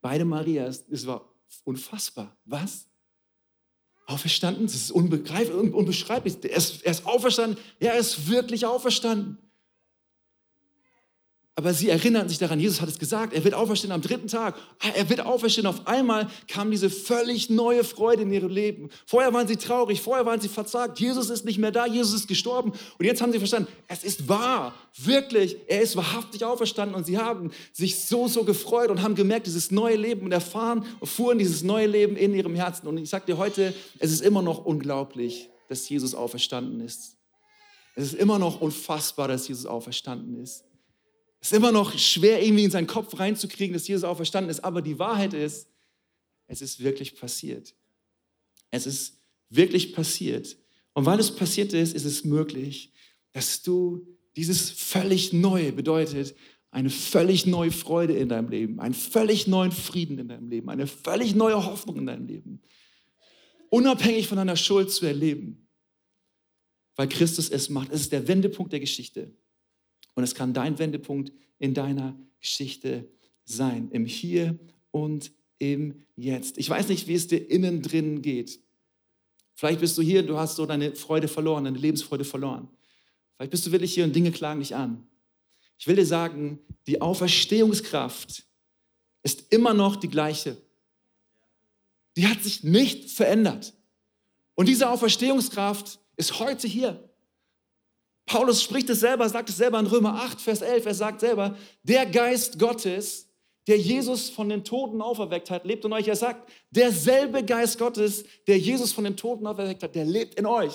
beide 0.00 0.24
Marias, 0.24 0.84
es 0.90 1.06
war 1.06 1.32
unfassbar. 1.64 2.36
Was? 2.44 2.86
Auferstanden? 4.06 4.66
Das 4.66 4.74
ist 4.74 4.90
unbegreiflich, 4.90 5.54
unbeschreiblich. 5.54 6.36
Er 6.42 6.56
ist, 6.56 6.82
er 6.82 6.90
ist 6.90 7.06
auferstanden. 7.06 7.58
Er 7.78 7.98
ist 7.98 8.28
wirklich 8.28 8.66
auferstanden. 8.66 9.38
Aber 11.58 11.74
sie 11.74 11.88
erinnern 11.88 12.28
sich 12.28 12.38
daran, 12.38 12.60
Jesus 12.60 12.80
hat 12.80 12.88
es 12.88 13.00
gesagt, 13.00 13.32
er 13.32 13.42
wird 13.42 13.52
auferstehen 13.52 13.90
am 13.90 14.00
dritten 14.00 14.28
Tag. 14.28 14.54
Ah, 14.78 14.90
er 14.94 15.10
wird 15.10 15.22
auferstehen. 15.22 15.66
Auf 15.66 15.88
einmal 15.88 16.28
kam 16.46 16.70
diese 16.70 16.88
völlig 16.88 17.50
neue 17.50 17.82
Freude 17.82 18.22
in 18.22 18.32
ihr 18.32 18.48
Leben. 18.48 18.90
Vorher 19.06 19.34
waren 19.34 19.48
sie 19.48 19.56
traurig, 19.56 20.00
vorher 20.00 20.24
waren 20.24 20.40
sie 20.40 20.46
verzagt. 20.46 21.00
Jesus 21.00 21.30
ist 21.30 21.44
nicht 21.44 21.58
mehr 21.58 21.72
da, 21.72 21.84
Jesus 21.84 22.14
ist 22.14 22.28
gestorben. 22.28 22.70
Und 22.70 23.04
jetzt 23.04 23.20
haben 23.20 23.32
sie 23.32 23.40
verstanden, 23.40 23.68
es 23.88 24.04
ist 24.04 24.28
wahr, 24.28 24.72
wirklich, 24.96 25.56
er 25.66 25.80
ist 25.80 25.96
wahrhaftig 25.96 26.44
auferstanden. 26.44 26.94
Und 26.94 27.06
sie 27.06 27.18
haben 27.18 27.50
sich 27.72 28.04
so, 28.04 28.28
so 28.28 28.44
gefreut 28.44 28.90
und 28.90 29.02
haben 29.02 29.16
gemerkt, 29.16 29.48
dieses 29.48 29.72
neue 29.72 29.96
Leben 29.96 30.26
und 30.26 30.30
erfahren, 30.30 30.86
erfuhren 31.00 31.40
dieses 31.40 31.64
neue 31.64 31.88
Leben 31.88 32.14
in 32.14 32.34
ihrem 32.34 32.54
Herzen. 32.54 32.86
Und 32.86 32.98
ich 32.98 33.10
sage 33.10 33.26
dir 33.26 33.36
heute, 33.36 33.74
es 33.98 34.12
ist 34.12 34.20
immer 34.20 34.42
noch 34.42 34.64
unglaublich, 34.64 35.50
dass 35.68 35.88
Jesus 35.88 36.14
auferstanden 36.14 36.80
ist. 36.82 37.16
Es 37.96 38.04
ist 38.04 38.14
immer 38.14 38.38
noch 38.38 38.60
unfassbar, 38.60 39.26
dass 39.26 39.48
Jesus 39.48 39.66
auferstanden 39.66 40.40
ist. 40.40 40.67
Es 41.40 41.52
ist 41.52 41.56
immer 41.56 41.72
noch 41.72 41.96
schwer, 41.96 42.42
irgendwie 42.42 42.64
in 42.64 42.70
seinen 42.70 42.86
Kopf 42.86 43.18
reinzukriegen, 43.18 43.72
dass 43.72 43.86
Jesus 43.86 44.04
auferstanden 44.04 44.50
ist. 44.50 44.64
Aber 44.64 44.82
die 44.82 44.98
Wahrheit 44.98 45.34
ist, 45.34 45.68
es 46.46 46.62
ist 46.62 46.82
wirklich 46.82 47.14
passiert. 47.16 47.74
Es 48.70 48.86
ist 48.86 49.18
wirklich 49.48 49.92
passiert. 49.92 50.56
Und 50.94 51.06
weil 51.06 51.20
es 51.20 51.34
passiert 51.34 51.72
ist, 51.72 51.94
ist 51.94 52.04
es 52.04 52.24
möglich, 52.24 52.92
dass 53.32 53.62
du 53.62 54.06
dieses 54.36 54.70
völlig 54.70 55.32
Neue 55.32 55.72
bedeutet, 55.72 56.34
eine 56.70 56.90
völlig 56.90 57.46
neue 57.46 57.72
Freude 57.72 58.14
in 58.14 58.28
deinem 58.28 58.48
Leben, 58.48 58.80
einen 58.80 58.94
völlig 58.94 59.46
neuen 59.46 59.72
Frieden 59.72 60.18
in 60.18 60.28
deinem 60.28 60.48
Leben, 60.48 60.68
eine 60.68 60.86
völlig 60.86 61.34
neue 61.34 61.64
Hoffnung 61.64 61.96
in 61.96 62.06
deinem 62.06 62.26
Leben, 62.26 62.60
unabhängig 63.70 64.28
von 64.28 64.36
deiner 64.36 64.56
Schuld 64.56 64.90
zu 64.90 65.06
erleben, 65.06 65.66
weil 66.96 67.08
Christus 67.08 67.48
es 67.48 67.70
macht. 67.70 67.90
Es 67.90 68.02
ist 68.02 68.12
der 68.12 68.28
Wendepunkt 68.28 68.72
der 68.72 68.80
Geschichte. 68.80 69.32
Und 70.18 70.24
es 70.24 70.34
kann 70.34 70.52
dein 70.52 70.80
Wendepunkt 70.80 71.30
in 71.60 71.74
deiner 71.74 72.18
Geschichte 72.40 73.08
sein, 73.44 73.88
im 73.92 74.04
Hier 74.04 74.58
und 74.90 75.30
im 75.60 76.06
Jetzt. 76.16 76.58
Ich 76.58 76.68
weiß 76.68 76.88
nicht, 76.88 77.06
wie 77.06 77.14
es 77.14 77.28
dir 77.28 77.48
innen 77.48 77.82
drin 77.82 78.20
geht. 78.20 78.58
Vielleicht 79.54 79.78
bist 79.78 79.96
du 79.96 80.02
hier, 80.02 80.24
du 80.24 80.36
hast 80.36 80.56
so 80.56 80.66
deine 80.66 80.96
Freude 80.96 81.28
verloren, 81.28 81.62
deine 81.62 81.78
Lebensfreude 81.78 82.24
verloren. 82.24 82.68
Vielleicht 83.36 83.52
bist 83.52 83.64
du 83.64 83.70
wirklich 83.70 83.94
hier 83.94 84.02
und 84.02 84.16
Dinge 84.16 84.32
klagen 84.32 84.58
dich 84.58 84.74
an. 84.74 85.06
Ich 85.78 85.86
will 85.86 85.94
dir 85.94 86.04
sagen, 86.04 86.58
die 86.88 87.00
Auferstehungskraft 87.00 88.42
ist 89.22 89.52
immer 89.52 89.72
noch 89.72 89.94
die 89.94 90.08
gleiche. 90.08 90.56
Die 92.16 92.26
hat 92.26 92.42
sich 92.42 92.64
nicht 92.64 93.08
verändert. 93.08 93.72
Und 94.56 94.66
diese 94.66 94.90
Auferstehungskraft 94.90 96.00
ist 96.16 96.40
heute 96.40 96.66
hier. 96.66 97.07
Paulus 98.28 98.62
spricht 98.62 98.90
es 98.90 99.00
selber, 99.00 99.28
sagt 99.28 99.48
es 99.48 99.56
selber 99.56 99.80
in 99.80 99.86
Römer 99.86 100.14
8, 100.22 100.40
Vers 100.40 100.60
11. 100.60 100.86
Er 100.86 100.94
sagt 100.94 101.20
selber, 101.20 101.56
der 101.82 102.04
Geist 102.04 102.58
Gottes, 102.58 103.26
der 103.66 103.78
Jesus 103.78 104.28
von 104.28 104.50
den 104.50 104.64
Toten 104.64 105.00
auferweckt 105.00 105.50
hat, 105.50 105.64
lebt 105.64 105.84
in 105.86 105.92
euch. 105.92 106.06
Er 106.06 106.16
sagt, 106.16 106.50
derselbe 106.70 107.42
Geist 107.42 107.78
Gottes, 107.78 108.24
der 108.46 108.58
Jesus 108.58 108.92
von 108.92 109.04
den 109.04 109.16
Toten 109.16 109.46
auferweckt 109.46 109.82
hat, 109.82 109.94
der 109.94 110.04
lebt 110.04 110.34
in 110.34 110.44
euch. 110.44 110.74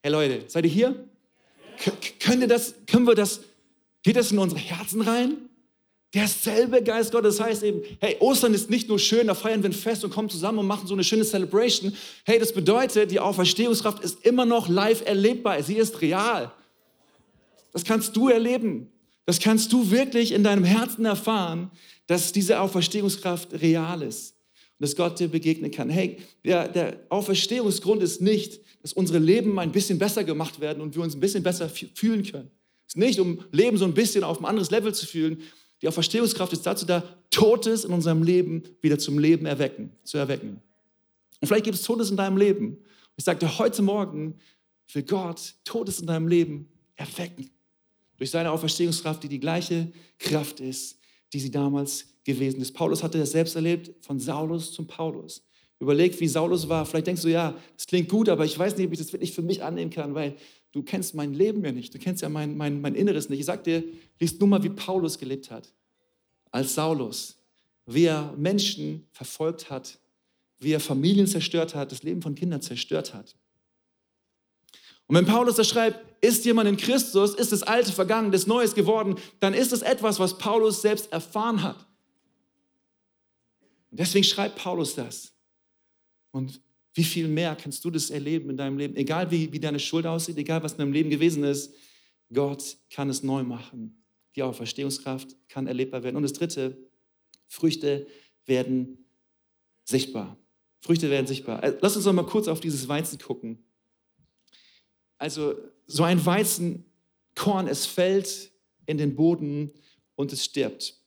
Hey 0.00 0.12
Leute, 0.12 0.44
seid 0.46 0.64
ihr 0.64 0.70
hier? 0.70 1.08
Ja. 1.84 1.92
Können, 2.20 2.48
das, 2.48 2.74
können 2.86 3.06
wir 3.06 3.16
das, 3.16 3.40
geht 4.04 4.16
das 4.16 4.30
in 4.30 4.38
unsere 4.38 4.60
Herzen 4.60 5.00
rein? 5.00 5.47
Derselbe 6.14 6.82
Geist 6.82 7.12
Gottes. 7.12 7.40
Heißt 7.40 7.62
eben, 7.62 7.82
hey, 8.00 8.16
Ostern 8.20 8.54
ist 8.54 8.70
nicht 8.70 8.88
nur 8.88 8.98
schön, 8.98 9.26
da 9.26 9.34
feiern 9.34 9.62
wir 9.62 9.70
ein 9.70 9.74
Fest 9.74 10.04
und 10.04 10.10
kommen 10.10 10.30
zusammen 10.30 10.58
und 10.58 10.66
machen 10.66 10.86
so 10.86 10.94
eine 10.94 11.04
schöne 11.04 11.24
Celebration. 11.24 11.94
Hey, 12.24 12.38
das 12.38 12.52
bedeutet, 12.52 13.10
die 13.10 13.20
Auferstehungskraft 13.20 14.02
ist 14.02 14.24
immer 14.24 14.46
noch 14.46 14.68
live 14.68 15.04
erlebbar. 15.04 15.62
Sie 15.62 15.76
ist 15.76 16.00
real. 16.00 16.50
Das 17.72 17.84
kannst 17.84 18.16
du 18.16 18.28
erleben. 18.28 18.90
Das 19.26 19.38
kannst 19.40 19.70
du 19.74 19.90
wirklich 19.90 20.32
in 20.32 20.42
deinem 20.42 20.64
Herzen 20.64 21.04
erfahren, 21.04 21.70
dass 22.06 22.32
diese 22.32 22.60
Auferstehungskraft 22.60 23.60
real 23.60 24.00
ist 24.00 24.34
und 24.78 24.84
dass 24.84 24.96
Gott 24.96 25.20
dir 25.20 25.28
begegnen 25.28 25.70
kann. 25.70 25.90
Hey, 25.90 26.16
der, 26.46 26.66
der 26.68 27.00
Auferstehungsgrund 27.10 28.02
ist 28.02 28.22
nicht, 28.22 28.60
dass 28.80 28.94
unsere 28.94 29.18
Leben 29.18 29.58
ein 29.58 29.70
bisschen 29.70 29.98
besser 29.98 30.24
gemacht 30.24 30.60
werden 30.60 30.80
und 30.80 30.94
wir 30.94 31.02
uns 31.02 31.14
ein 31.14 31.20
bisschen 31.20 31.42
besser 31.42 31.68
fühlen 31.68 32.22
können. 32.22 32.50
Es 32.86 32.94
ist 32.94 32.96
nicht, 32.96 33.20
um 33.20 33.44
Leben 33.52 33.76
so 33.76 33.84
ein 33.84 33.92
bisschen 33.92 34.24
auf 34.24 34.40
ein 34.40 34.46
anderes 34.46 34.70
Level 34.70 34.94
zu 34.94 35.04
fühlen, 35.04 35.42
die 35.80 35.88
Auferstehungskraft 35.88 36.52
ist 36.52 36.66
dazu 36.66 36.86
da, 36.86 37.02
Totes 37.30 37.84
in 37.84 37.92
unserem 37.92 38.22
Leben 38.22 38.62
wieder 38.80 38.98
zum 38.98 39.18
Leben 39.18 39.46
erwecken, 39.46 39.92
zu 40.02 40.18
erwecken. 40.18 40.60
Und 41.40 41.46
vielleicht 41.46 41.64
gibt 41.64 41.76
es 41.76 41.82
Todes 41.82 42.10
in 42.10 42.16
deinem 42.16 42.36
Leben. 42.36 42.78
Ich 43.16 43.24
sagte, 43.24 43.58
heute 43.58 43.82
Morgen 43.82 44.34
will 44.92 45.02
Gott 45.02 45.54
Todes 45.64 46.00
in 46.00 46.06
deinem 46.06 46.28
Leben 46.28 46.68
erwecken. 46.96 47.50
Durch 48.16 48.30
seine 48.30 48.50
Auferstehungskraft, 48.50 49.22
die 49.22 49.28
die 49.28 49.38
gleiche 49.38 49.92
Kraft 50.18 50.60
ist, 50.60 50.98
die 51.32 51.38
sie 51.38 51.50
damals 51.50 52.06
gewesen 52.24 52.60
ist. 52.60 52.72
Paulus 52.72 53.02
hatte 53.02 53.18
das 53.18 53.30
selbst 53.30 53.54
erlebt, 53.54 53.92
von 54.04 54.18
Saulus 54.18 54.72
zum 54.72 54.86
Paulus. 54.86 55.44
Überleg, 55.78 56.18
wie 56.18 56.26
Saulus 56.26 56.68
war. 56.68 56.84
Vielleicht 56.84 57.06
denkst 57.06 57.22
du, 57.22 57.28
ja, 57.28 57.56
das 57.76 57.86
klingt 57.86 58.08
gut, 58.08 58.28
aber 58.28 58.44
ich 58.44 58.58
weiß 58.58 58.76
nicht, 58.76 58.86
ob 58.86 58.92
ich 58.92 58.98
das 58.98 59.12
wirklich 59.12 59.32
für 59.32 59.42
mich 59.42 59.62
annehmen 59.62 59.90
kann, 59.90 60.14
weil 60.14 60.36
du 60.72 60.82
kennst 60.82 61.14
mein 61.14 61.34
Leben 61.34 61.64
ja 61.64 61.72
nicht, 61.72 61.94
du 61.94 61.98
kennst 61.98 62.22
ja 62.22 62.28
mein, 62.28 62.56
mein, 62.56 62.80
mein 62.80 62.94
Inneres 62.94 63.28
nicht. 63.28 63.40
Ich 63.40 63.46
sag 63.46 63.64
dir, 63.64 63.82
liest 64.18 64.40
nur 64.40 64.48
mal, 64.48 64.62
wie 64.62 64.70
Paulus 64.70 65.18
gelebt 65.18 65.50
hat, 65.50 65.72
als 66.50 66.74
Saulus, 66.74 67.36
wie 67.86 68.04
er 68.04 68.34
Menschen 68.36 69.06
verfolgt 69.12 69.70
hat, 69.70 69.98
wie 70.58 70.72
er 70.72 70.80
Familien 70.80 71.26
zerstört 71.26 71.74
hat, 71.74 71.92
das 71.92 72.02
Leben 72.02 72.22
von 72.22 72.34
Kindern 72.34 72.60
zerstört 72.60 73.14
hat. 73.14 73.36
Und 75.06 75.16
wenn 75.16 75.24
Paulus 75.24 75.56
das 75.56 75.68
schreibt, 75.68 76.04
ist 76.22 76.44
jemand 76.44 76.68
in 76.68 76.76
Christus, 76.76 77.34
ist 77.34 77.52
das 77.52 77.62
Alte 77.62 77.92
vergangen, 77.92 78.30
das 78.30 78.46
Neue 78.46 78.68
geworden, 78.70 79.16
dann 79.40 79.54
ist 79.54 79.72
es 79.72 79.82
etwas, 79.82 80.18
was 80.18 80.36
Paulus 80.36 80.82
selbst 80.82 81.10
erfahren 81.12 81.62
hat. 81.62 81.86
Und 83.90 84.00
deswegen 84.00 84.24
schreibt 84.24 84.56
Paulus 84.56 84.94
das. 84.94 85.32
Und 86.30 86.60
wie 86.98 87.04
viel 87.04 87.28
mehr 87.28 87.54
kannst 87.54 87.84
du 87.84 87.92
das 87.92 88.10
erleben 88.10 88.50
in 88.50 88.56
deinem 88.56 88.76
Leben? 88.76 88.96
Egal 88.96 89.30
wie, 89.30 89.52
wie 89.52 89.60
deine 89.60 89.78
Schuld 89.78 90.04
aussieht, 90.04 90.36
egal 90.36 90.64
was 90.64 90.72
in 90.72 90.78
deinem 90.78 90.92
Leben 90.92 91.10
gewesen 91.10 91.44
ist, 91.44 91.72
Gott 92.34 92.76
kann 92.90 93.08
es 93.08 93.22
neu 93.22 93.44
machen. 93.44 94.04
Die 94.34 94.42
Auferstehungskraft 94.42 95.36
kann 95.48 95.68
erlebbar 95.68 96.02
werden. 96.02 96.16
Und 96.16 96.24
das 96.24 96.32
Dritte, 96.32 96.76
Früchte 97.46 98.08
werden 98.46 99.06
sichtbar. 99.84 100.36
Früchte 100.80 101.08
werden 101.08 101.28
sichtbar. 101.28 101.62
Äh, 101.62 101.78
lass 101.80 101.94
uns 101.94 102.04
noch 102.04 102.12
mal 102.12 102.26
kurz 102.26 102.48
auf 102.48 102.58
dieses 102.58 102.88
Weizen 102.88 103.20
gucken. 103.20 103.64
Also 105.18 105.54
so 105.86 106.02
ein 106.02 106.26
Weizenkorn, 106.26 107.68
es 107.68 107.86
fällt 107.86 108.50
in 108.86 108.98
den 108.98 109.14
Boden 109.14 109.70
und 110.16 110.32
es 110.32 110.44
stirbt. 110.44 111.00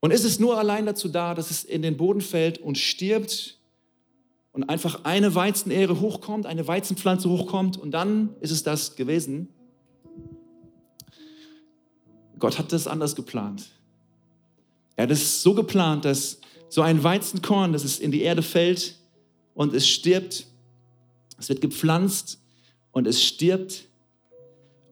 Und 0.00 0.10
ist 0.10 0.24
es 0.24 0.40
nur 0.40 0.58
allein 0.58 0.84
dazu 0.84 1.08
da, 1.08 1.32
dass 1.32 1.52
es 1.52 1.62
in 1.62 1.82
den 1.82 1.96
Boden 1.96 2.20
fällt 2.20 2.58
und 2.58 2.76
stirbt 2.76 3.59
und 4.52 4.64
einfach 4.64 5.04
eine 5.04 5.34
Weizenähre 5.34 6.00
hochkommt, 6.00 6.46
eine 6.46 6.66
Weizenpflanze 6.66 7.28
hochkommt 7.28 7.76
und 7.76 7.92
dann 7.92 8.34
ist 8.40 8.50
es 8.50 8.62
das 8.62 8.96
gewesen? 8.96 9.48
Gott 12.38 12.58
hat 12.58 12.72
das 12.72 12.86
anders 12.86 13.14
geplant. 13.14 13.70
Er 14.96 15.04
hat 15.04 15.10
es 15.10 15.42
so 15.42 15.54
geplant, 15.54 16.04
dass 16.04 16.40
so 16.68 16.82
ein 16.82 17.02
Weizenkorn, 17.02 17.72
dass 17.72 17.84
es 17.84 17.98
in 17.98 18.10
die 18.10 18.22
Erde 18.22 18.42
fällt 18.42 18.96
und 19.54 19.74
es 19.74 19.88
stirbt, 19.88 20.46
es 21.38 21.48
wird 21.48 21.60
gepflanzt 21.60 22.40
und 22.92 23.06
es 23.06 23.22
stirbt 23.22 23.88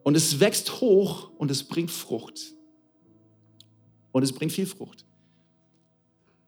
und 0.03 0.15
es 0.15 0.39
wächst 0.39 0.81
hoch 0.81 1.29
und 1.37 1.51
es 1.51 1.63
bringt 1.63 1.91
Frucht. 1.91 2.53
Und 4.11 4.23
es 4.23 4.33
bringt 4.33 4.51
viel 4.51 4.65
Frucht. 4.65 5.05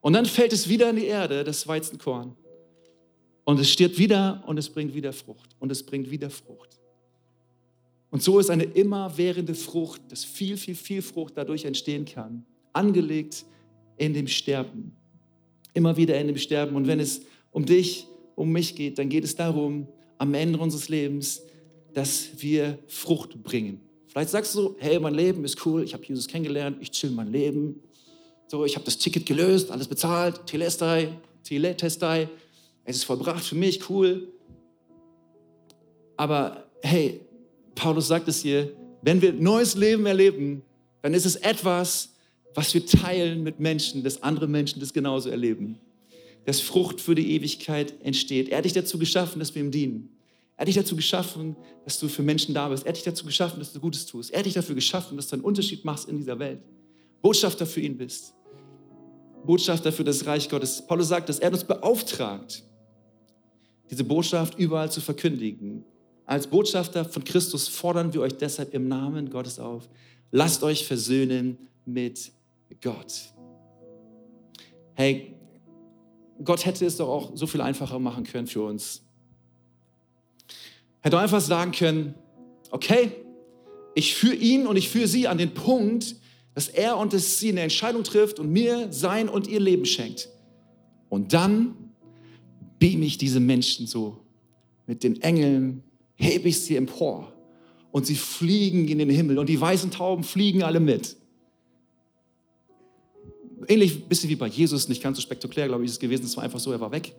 Und 0.02 0.14
dann 0.14 0.26
fällt 0.26 0.52
es 0.52 0.68
wieder 0.68 0.90
in 0.90 0.96
die 0.96 1.06
Erde, 1.06 1.44
das 1.44 1.68
Weizenkorn. 1.68 2.36
Und 3.52 3.60
es 3.60 3.70
stirbt 3.70 3.98
wieder 3.98 4.42
und 4.48 4.58
es 4.58 4.70
bringt 4.70 4.96
wieder 4.96 5.12
Frucht. 5.12 5.58
Und 5.60 5.74
es 5.74 5.84
bringt 5.84 6.10
wieder 6.10 6.30
Frucht. 6.30 6.80
Und 8.10 8.24
so 8.24 8.40
ist 8.40 8.50
eine 8.50 8.64
immerwährende 8.64 9.56
Frucht, 9.56 10.02
dass 10.08 10.24
viel, 10.24 10.56
viel, 10.56 10.74
viel 10.74 11.02
Frucht 11.02 11.34
dadurch 11.36 11.66
entstehen 11.66 12.06
kann. 12.06 12.46
Angelegt 12.72 13.44
in 13.98 14.14
dem 14.14 14.30
Sterben. 14.30 14.96
Immer 15.74 15.98
wieder 15.98 16.18
in 16.18 16.28
dem 16.28 16.38
Sterben. 16.38 16.78
Und 16.78 16.88
wenn 16.88 17.02
es 17.02 17.24
um 17.52 17.66
dich 17.66 18.08
um 18.36 18.54
mich 18.54 18.74
geht, 18.74 18.98
dann 18.98 19.10
geht 19.10 19.26
es 19.26 19.36
darum, 19.36 19.86
am 20.18 20.34
Ende 20.34 20.58
unseres 20.58 20.88
Lebens, 20.88 21.42
dass 21.94 22.30
wir 22.38 22.80
Frucht 22.88 23.44
bringen. 23.44 23.82
Vielleicht 24.08 24.30
sagst 24.30 24.56
du, 24.56 24.78
hey, 24.80 24.98
mein 24.98 25.14
Leben 25.14 25.44
ist 25.44 25.66
cool, 25.66 25.84
ich 25.84 25.94
habe 25.94 26.06
Jesus 26.06 26.26
kennengelernt, 26.30 26.78
ich 26.80 26.92
chill 26.92 27.12
mein 27.12 27.30
Leben. 27.30 27.82
So, 28.48 28.64
ich 28.64 28.76
habe 28.76 28.86
das 28.86 28.98
Ticket 28.98 29.26
gelöst, 29.26 29.72
alles 29.72 29.90
bezahlt, 29.90 30.46
Telestai, 30.46 31.10
Teletestai, 31.44 32.30
es 32.84 32.98
ist 32.98 33.04
vollbracht 33.04 33.44
für 33.44 33.56
mich, 33.56 33.90
cool. 33.90 34.32
Aber 36.18 36.66
hey, 36.82 37.22
Paulus 37.76 38.08
sagt 38.08 38.28
es 38.28 38.42
hier, 38.42 38.72
wenn 39.02 39.22
wir 39.22 39.34
neues 39.34 39.76
Leben 39.76 40.06
erleben, 40.06 40.62
dann 41.02 41.14
ist 41.14 41.26
es 41.26 41.36
etwas, 41.36 42.14
was 42.54 42.74
wir 42.74 42.86
teilen 42.86 43.44
mit 43.44 43.60
Menschen, 43.60 44.04
dass 44.04 44.22
andere 44.22 44.48
Menschen 44.48 44.80
das 44.80 44.94
genauso 44.94 45.30
erleben 45.30 45.80
dass 46.46 46.60
Frucht 46.60 47.02
für 47.02 47.16
die 47.16 47.34
Ewigkeit 47.34 47.94
entsteht. 48.04 48.50
Er 48.50 48.60
hat 48.60 48.66
dich 48.66 48.74
dazu 48.74 48.98
geschaffen, 48.98 49.40
dass 49.40 49.54
wir 49.54 49.62
ihm 49.62 49.72
dienen. 49.72 50.10
Er 50.58 50.62
hat 50.62 50.68
dich 50.68 50.76
dazu 50.76 50.96
geschaffen, 50.96 51.56
dass 51.86 52.00
du 52.00 52.08
für 52.08 52.24
Menschen 52.24 52.54
da 52.54 52.70
bist. 52.70 52.84
Er 52.84 52.90
hat 52.90 52.96
dich 52.96 53.04
dazu 53.04 53.26
geschaffen, 53.26 53.60
dass 53.60 53.74
du 53.74 53.80
Gutes 53.80 54.06
tust. 54.06 54.32
Er 54.32 54.40
hat 54.40 54.46
dich 54.46 54.54
dafür 54.54 54.76
geschaffen, 54.76 55.18
dass 55.18 55.28
du 55.28 55.36
einen 55.36 55.44
Unterschied 55.44 55.86
machst 55.86 56.10
in 56.10 56.18
dieser 56.18 56.38
Welt. 56.40 56.60
Botschafter 57.22 57.66
für 57.66 57.82
ihn 57.82 57.98
bist. 57.98 58.34
Botschafter 59.46 59.92
für 59.92 60.04
das 60.04 60.26
Reich 60.26 60.50
Gottes. 60.50 60.86
Paulus 60.86 61.08
sagt, 61.08 61.30
dass 61.30 61.40
er 61.40 61.52
uns 61.52 61.64
beauftragt, 61.64 62.64
diese 63.92 64.06
Botschaft 64.06 64.58
überall 64.58 64.90
zu 64.90 65.02
verkündigen. 65.02 65.84
Als 66.26 66.48
Botschafter 66.48 67.04
von 67.04 67.26
Christus 67.26 67.68
fordern 67.68 68.14
wir 68.14 68.22
euch 68.22 68.38
deshalb 68.38 68.74
im 68.74 68.88
Namen 68.88 69.30
Gottes 69.30 69.60
auf. 69.60 69.90
Lasst 70.32 70.64
euch 70.64 70.88
versöhnen 70.88 71.58
mit 71.86 72.32
Gott. 72.82 73.34
Hey, 74.94 75.36
Gott 76.44 76.66
hätte 76.66 76.86
es 76.86 76.98
doch 76.98 77.10
auch 77.10 77.32
so 77.36 77.48
viel 77.48 77.60
einfacher 77.60 78.00
machen 78.00 78.24
können 78.24 78.48
für 78.48 78.64
uns. 78.64 79.04
Hätte 81.02 81.20
einfach 81.20 81.42
sagen 81.42 81.72
können, 81.72 82.16
okay, 82.70 83.12
ich 83.94 84.16
führe 84.16 84.36
ihn 84.36 84.68
und 84.68 84.78
ich 84.78 84.90
führe 84.90 85.08
sie 85.08 85.28
an 85.28 85.38
den 85.38 85.54
Punkt, 85.54 86.16
dass 86.54 86.70
er 86.70 86.98
und 86.98 87.12
dass 87.12 87.40
sie 87.40 87.50
eine 87.50 87.62
Entscheidung 87.62 88.04
trifft 88.04 88.40
und 88.40 88.52
mir 88.52 88.88
sein 88.92 89.28
und 89.28 89.48
ihr 89.48 89.60
Leben 89.60 89.86
schenkt. 89.86 90.30
Und 91.10 91.34
dann 91.34 91.91
beam 92.82 93.02
ich 93.04 93.18
diese 93.18 93.40
Menschen 93.40 93.88
so 93.88 94.18
mit 94.88 95.04
den 95.04 95.22
Engeln, 95.22 95.84
hebe 96.16 96.50
ich 96.50 96.60
sie 96.60 96.76
empor 96.76 97.32
und 97.92 98.06
sie 98.06 98.16
fliegen 98.16 98.90
in 98.90 98.98
den 98.98 99.10
Himmel 99.10 99.40
und 99.40 99.48
die 99.48 99.62
weißen 99.62 99.92
Tauben 99.92 100.26
fliegen 100.26 100.64
alle 100.64 100.82
mit 100.82 101.16
ähnlich 103.68 104.04
ein 104.04 104.08
bisschen 104.08 104.30
wie 104.30 104.36
bei 104.36 104.48
Jesus, 104.48 104.88
nicht 104.88 105.02
ganz 105.02 105.18
so 105.18 105.22
spektakulär, 105.22 105.68
glaube 105.68 105.84
ich, 105.84 105.90
ist 105.90 105.94
es 105.94 106.00
gewesen. 106.00 106.26
Es 106.26 106.36
war 106.36 106.44
einfach 106.44 106.60
so, 106.60 106.72
er 106.72 106.80
war 106.80 106.92
weg. 106.92 107.14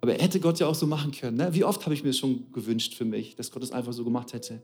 Aber 0.00 0.14
er 0.14 0.22
hätte 0.22 0.40
Gott 0.40 0.60
ja 0.60 0.66
auch 0.66 0.74
so 0.74 0.86
machen 0.86 1.12
können. 1.12 1.36
Ne? 1.36 1.48
Wie 1.52 1.64
oft 1.64 1.84
habe 1.84 1.94
ich 1.94 2.04
mir 2.04 2.12
schon 2.12 2.52
gewünscht 2.52 2.94
für 2.94 3.04
mich, 3.04 3.36
dass 3.36 3.50
Gott 3.50 3.62
es 3.62 3.72
einfach 3.72 3.92
so 3.92 4.04
gemacht 4.04 4.32
hätte. 4.32 4.62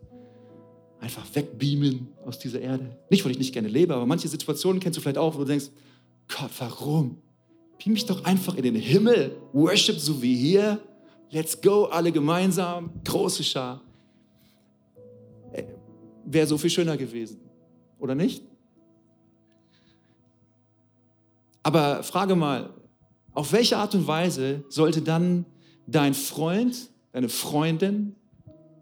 Einfach 1.01 1.27
wegbeamen 1.35 2.09
aus 2.27 2.39
dieser 2.39 2.61
Erde. 2.61 2.99
Nicht, 3.09 3.25
weil 3.25 3.33
ich 3.33 3.39
nicht 3.39 3.55
gerne 3.55 3.69
lebe, 3.69 3.95
aber 3.95 4.05
manche 4.05 4.29
Situationen 4.29 4.81
kennst 4.81 4.99
du 4.99 5.01
vielleicht 5.01 5.19
auch, 5.19 5.35
wo 5.35 5.39
du 5.39 5.47
denkst, 5.47 5.71
Gott, 6.29 6.51
warum? 6.59 7.17
Beam 7.83 7.95
mich 7.95 8.05
doch 8.05 8.25
einfach 8.25 8.55
in 8.57 8.63
den 8.63 8.75
Himmel. 8.75 9.37
Worship 9.53 9.99
so 9.99 10.21
wie 10.21 10.35
hier. 10.35 10.79
Let's 11.31 11.59
go, 11.61 11.85
alle 11.85 12.13
gemeinsam. 12.13 12.91
Große 13.05 13.43
Schar. 13.43 13.81
Äh, 15.53 15.65
Wäre 16.27 16.47
so 16.47 16.59
viel 16.59 16.69
schöner 16.69 16.97
gewesen. 16.97 17.41
Oder 17.99 18.15
nicht? 18.15 18.43
Aber 21.63 22.03
frage 22.03 22.37
mal, 22.37 22.71
auf 23.33 23.53
welche 23.53 23.77
Art 23.77 23.95
und 23.95 24.07
Weise 24.07 24.65
sollte 24.69 25.01
dann 25.01 25.47
dein 25.87 26.15
Freund, 26.15 26.91
deine 27.13 27.29
Freundin, 27.29 28.15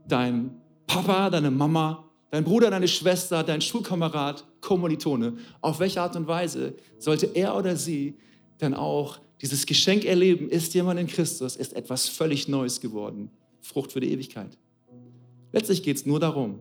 dein 0.08 0.60
Papa, 0.86 1.30
deine 1.30 1.50
Mama, 1.50 2.04
dein 2.30 2.44
Bruder, 2.44 2.70
deine 2.70 2.88
Schwester, 2.88 3.44
dein 3.44 3.60
Schulkamerad, 3.60 4.44
Kommilitone, 4.60 5.36
auf 5.60 5.78
welche 5.78 6.00
Art 6.00 6.16
und 6.16 6.26
Weise 6.26 6.74
sollte 6.98 7.26
er 7.26 7.56
oder 7.56 7.76
sie 7.76 8.18
dann 8.58 8.74
auch 8.74 9.18
dieses 9.40 9.66
Geschenk 9.66 10.04
erleben, 10.04 10.48
ist 10.48 10.74
jemand 10.74 10.98
in 10.98 11.06
Christus, 11.06 11.56
ist 11.56 11.74
etwas 11.74 12.08
völlig 12.08 12.48
Neues 12.48 12.80
geworden, 12.80 13.30
Frucht 13.60 13.92
für 13.92 14.00
die 14.00 14.12
Ewigkeit. 14.12 14.58
Letztlich 15.52 15.82
geht 15.82 15.96
es 15.96 16.06
nur 16.06 16.20
darum, 16.20 16.60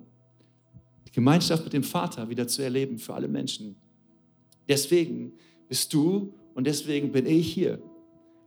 die 1.08 1.12
Gemeinschaft 1.12 1.64
mit 1.64 1.74
dem 1.74 1.84
Vater 1.84 2.30
wieder 2.30 2.48
zu 2.48 2.62
erleben 2.62 3.00
für 3.00 3.14
alle 3.14 3.28
Menschen. 3.28 3.76
Deswegen 4.68 5.34
bist 5.68 5.94
du 5.94 6.34
und 6.54 6.66
deswegen 6.66 7.12
bin 7.12 7.26
ich 7.26 7.54
hier 7.54 7.80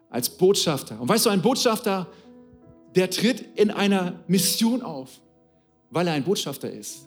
als 0.09 0.29
Botschafter. 0.29 1.01
Und 1.01 1.09
weißt 1.09 1.27
du, 1.27 1.31
ein 1.31 1.43
Botschafter, 1.43 2.07
der 2.95 3.11
tritt 3.11 3.45
in 3.57 3.71
einer 3.71 4.23
Mission 4.27 4.83
auf, 4.83 5.21
weil 5.91 6.07
er 6.07 6.15
ein 6.15 6.25
Botschafter 6.25 6.71
ist. 6.71 7.07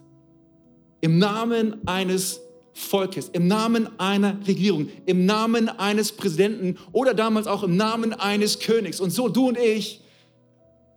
Im 1.02 1.18
Namen 1.18 1.86
eines 1.88 2.40
Volkes, 2.74 3.30
im 3.30 3.48
Namen 3.48 3.88
einer 4.00 4.38
Regierung, 4.48 4.90
im 5.06 5.26
Namen 5.26 5.70
eines 5.70 6.12
Präsidenten 6.12 6.78
oder 6.92 7.14
damals 7.14 7.48
auch 7.48 7.64
im 7.64 7.78
Namen 7.78 8.14
eines 8.14 8.60
Königs. 8.60 9.00
Und 9.00 9.12
so 9.12 9.30
du 9.30 9.50
und 9.50 9.58
ich, 9.58 10.02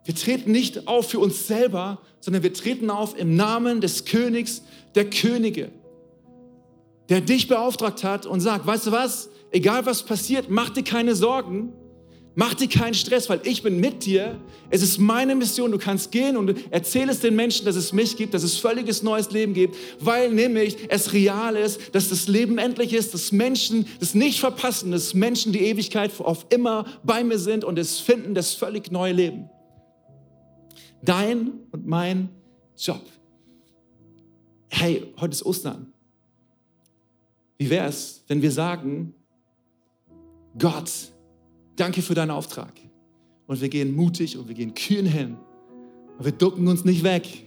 wir 0.05 0.15
treten 0.15 0.53
nicht 0.53 0.89
auf 0.89 1.11
für 1.11 1.19
uns 1.19 1.47
selber, 1.47 2.01
sondern 2.21 2.43
wir 2.43 2.53
treten 2.53 2.91
auf 2.91 3.19
im 3.19 3.37
Namen 3.37 3.81
des 3.81 4.05
Königs 4.05 4.63
der 4.95 5.11
Könige 5.11 5.71
der 7.09 7.21
dich 7.21 7.49
beauftragt 7.49 8.05
hat 8.05 8.27
und 8.27 8.41
sagt, 8.41 8.67
weißt 8.67 8.89
du 8.89 8.93
was, 8.93 9.29
egal 9.51 9.87
was 9.87 10.03
passiert, 10.03 10.47
mach 10.49 10.71
dir 10.71 10.85
keine 10.85 11.15
Sorgen, 11.15 11.73
mach 12.37 12.55
dir 12.55 12.69
keinen 12.69 12.95
Stress, 12.95 13.29
weil 13.29 13.41
ich 13.45 13.63
bin 13.63 13.81
mit 13.81 14.05
dir. 14.05 14.39
Es 14.71 14.83
ist 14.83 14.99
meine 14.99 15.35
Mission, 15.35 15.73
du 15.73 15.79
kannst 15.79 16.13
gehen 16.13 16.37
und 16.37 16.55
erzähl 16.71 17.09
es 17.09 17.19
den 17.19 17.35
Menschen, 17.35 17.65
dass 17.65 17.75
es 17.75 17.93
mich 17.93 18.17
gibt, 18.17 18.35
dass 18.35 18.45
es 18.45 18.59
völliges 18.59 19.03
neues 19.03 19.33
Leben 19.33 19.55
gibt, 19.55 19.75
weil 19.99 20.31
nämlich 20.33 20.77
es 20.89 21.13
real 21.13 21.57
ist, 21.57 21.95
dass 21.95 22.11
das 22.11 22.29
Leben 22.29 22.59
endlich 22.59 22.93
ist, 22.93 23.15
dass 23.15 23.33
Menschen 23.33 23.87
das 23.99 24.15
nicht 24.15 24.39
verpassen, 24.39 24.93
dass 24.93 25.15
Menschen 25.15 25.53
die 25.53 25.61
Ewigkeit 25.61 26.13
auf 26.21 26.47
immer 26.51 26.85
bei 27.03 27.25
mir 27.25 27.39
sind 27.39 27.65
und 27.65 27.79
es 27.79 27.99
finden 27.99 28.35
das 28.35 28.53
völlig 28.53 28.93
neue 28.93 29.15
Leben. 29.15 29.49
Dein 31.03 31.53
und 31.73 31.87
mein 31.87 32.29
Job. 32.77 33.03
Hey, 34.69 35.11
heute 35.19 35.33
ist 35.33 35.47
Ostern. 35.47 35.93
Wie 37.57 37.71
wäre 37.71 37.89
es, 37.89 38.23
wenn 38.29 38.43
wir 38.43 38.53
sagen, 38.53 39.15
Gott, 40.59 40.91
danke 41.77 42.03
für 42.03 42.15
deinen 42.15 42.31
Auftrag. 42.31 42.73
Und 43.47 43.61
wir 43.61 43.69
gehen 43.69 43.95
mutig 43.95 44.37
und 44.37 44.49
wir 44.49 44.55
gehen 44.55 44.75
kühn 44.75 45.07
hin. 45.07 45.37
Und 46.19 46.25
wir 46.25 46.33
ducken 46.33 46.67
uns 46.67 46.85
nicht 46.85 47.05
weg, 47.05 47.47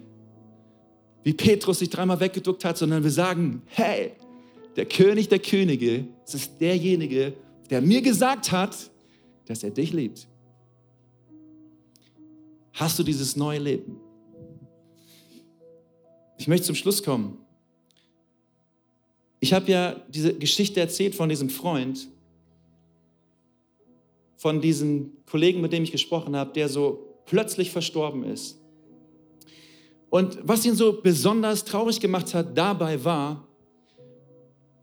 wie 1.23 1.33
Petrus 1.33 1.79
sich 1.79 1.89
dreimal 1.89 2.19
weggeduckt 2.19 2.63
hat, 2.63 2.77
sondern 2.77 3.03
wir 3.03 3.11
sagen, 3.11 3.61
hey, 3.65 4.13
der 4.75 4.85
König 4.85 5.27
der 5.27 5.39
Könige, 5.39 6.07
es 6.25 6.35
ist 6.35 6.61
derjenige, 6.61 7.33
der 7.69 7.81
mir 7.81 8.01
gesagt 8.01 8.51
hat, 8.51 8.89
dass 9.45 9.63
er 9.63 9.71
dich 9.71 9.91
liebt. 9.91 10.27
Hast 12.73 12.97
du 12.97 13.03
dieses 13.03 13.35
neue 13.35 13.59
Leben? 13.59 13.97
Ich 16.37 16.47
möchte 16.47 16.67
zum 16.67 16.75
Schluss 16.75 17.03
kommen. 17.03 17.37
Ich 19.41 19.53
habe 19.53 19.69
ja 19.69 19.95
diese 20.07 20.33
Geschichte 20.33 20.79
erzählt 20.79 21.15
von 21.15 21.27
diesem 21.27 21.49
Freund, 21.49 22.07
von 24.39 24.61
diesem 24.61 25.11
Kollegen, 25.29 25.59
mit 25.59 25.73
dem 25.73 25.83
ich 25.83 25.91
gesprochen 25.91 26.33
habe, 26.33 26.53
der 26.53 26.69
so 26.69 27.21
plötzlich 27.25 27.71
verstorben 27.71 28.23
ist. 28.23 28.57
Und 30.09 30.39
was 30.41 30.65
ihn 30.65 30.75
so 30.75 31.01
besonders 31.01 31.65
traurig 31.65 31.99
gemacht 31.99 32.33
hat 32.33 32.57
dabei 32.57 33.03
war, 33.03 33.45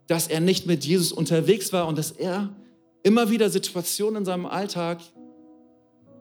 dass 0.09 0.29
er 0.29 0.40
nicht 0.40 0.66
mit 0.66 0.85
Jesus 0.85 1.11
unterwegs 1.11 1.73
war 1.73 1.88
und 1.88 1.97
dass 1.97 2.11
er 2.11 2.55
immer 3.03 3.31
wieder 3.31 3.49
Situationen 3.49 4.19
in 4.19 4.25
seinem 4.27 4.45
Alltag 4.45 5.01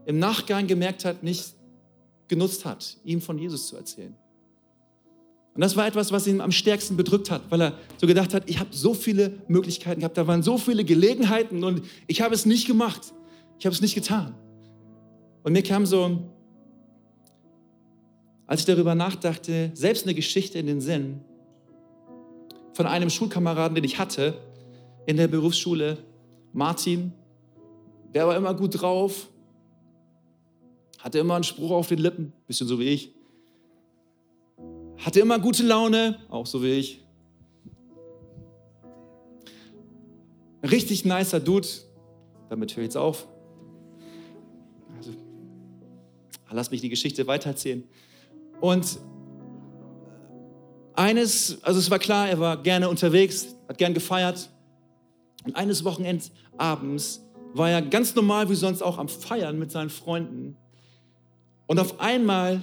im 0.06 0.17
Nachgang 0.17 0.65
gemerkt 0.65 1.04
hat, 1.04 1.21
nicht 1.21 1.56
genutzt 2.30 2.63
hat, 2.63 2.98
ihm 3.04 3.19
von 3.19 3.38
Jesus 3.38 3.67
zu 3.67 3.76
erzählen. 3.76 4.15
Und 5.56 5.62
das 5.62 5.76
war 5.76 5.86
etwas, 5.88 6.13
was 6.13 6.26
ihn 6.26 6.39
am 6.39 6.54
stärksten 6.54 6.95
bedrückt 6.95 7.30
hat, 7.30 7.41
weil 7.50 7.62
er 7.62 7.78
so 7.98 8.08
gedacht 8.08 8.34
hat, 8.34 8.50
ich 8.50 8.60
habe 8.60 8.69
so 8.71 8.93
viele 8.93 9.41
Möglichkeiten 9.50 10.00
gehabt, 10.00 10.17
da 10.17 10.26
waren 10.26 10.41
so 10.41 10.58
viele 10.58 10.86
Gelegenheiten 10.86 11.65
und 11.65 11.82
ich 12.08 12.21
habe 12.21 12.34
es 12.34 12.45
nicht 12.45 12.65
gemacht. 12.65 13.13
Ich 13.60 13.65
habe 13.65 13.74
es 13.74 13.82
nicht 13.82 13.96
getan. 13.96 14.36
Und 15.44 15.54
mir 15.54 15.63
kam 15.63 15.86
so, 15.86 16.20
als 18.48 18.62
ich 18.62 18.65
darüber 18.65 18.96
nachdachte, 18.96 19.72
selbst 19.74 20.06
eine 20.06 20.13
Geschichte 20.13 20.60
in 20.60 20.68
den 20.68 20.82
Sinn 20.82 21.22
von 22.74 22.86
einem 22.86 23.10
Schulkameraden, 23.10 23.76
den 23.76 23.84
ich 23.84 23.98
hatte 23.98 24.36
in 25.06 25.18
der 25.18 25.28
Berufsschule, 25.28 25.98
Martin. 26.52 27.13
Der 28.13 28.28
war 28.28 28.36
immer 28.36 28.54
gut 28.54 28.82
drauf, 28.82 29.30
hatte 31.00 31.20
immer 31.20 31.36
einen 31.36 31.44
Spruch 31.44 31.72
auf 31.72 31.88
den 31.88 32.00
Lippen, 32.00 32.34
bisschen 32.48 32.68
so 32.68 32.80
wie 32.80 32.89
ich. 32.89 33.13
Hatte 34.98 35.20
immer 35.20 35.39
gute 35.39 35.63
Laune, 35.63 36.20
auch 36.30 36.46
so 36.46 36.63
wie 36.63 36.72
ich. 36.72 37.04
Richtig 40.63 41.06
nicer 41.06 41.39
Dude, 41.39 41.68
damit 42.50 42.76
höre 42.76 42.84
ich 42.84 42.88
jetzt 42.88 42.98
auf. 42.98 43.28
Lass 46.56 46.72
mich 46.72 46.82
die 46.82 46.89
Geschichte 46.89 47.28
weitererzählen. 47.28 47.84
Und 48.62 49.00
eines, 50.94 51.62
also 51.63 51.80
es 51.80 51.91
war 51.91 52.00
klar, 52.00 52.30
er 52.30 52.39
war 52.39 52.62
gerne 52.62 52.89
unterwegs, 52.89 53.56
hat 53.68 53.78
gern 53.78 53.94
gefeiert. 53.94 54.50
Und 55.44 55.56
eines 55.56 55.84
Wochenendabends 55.84 57.22
war 57.54 57.70
er 57.70 57.82
ganz 57.82 58.15
normal 58.15 58.50
wie 58.50 58.56
sonst 58.56 58.82
auch 58.82 58.98
am 58.98 59.08
Feiern 59.08 59.60
mit 59.60 59.72
seinen 59.72 59.89
Freunden. 59.89 60.58
Und 61.68 61.80
auf 61.80 62.00
einmal 62.00 62.62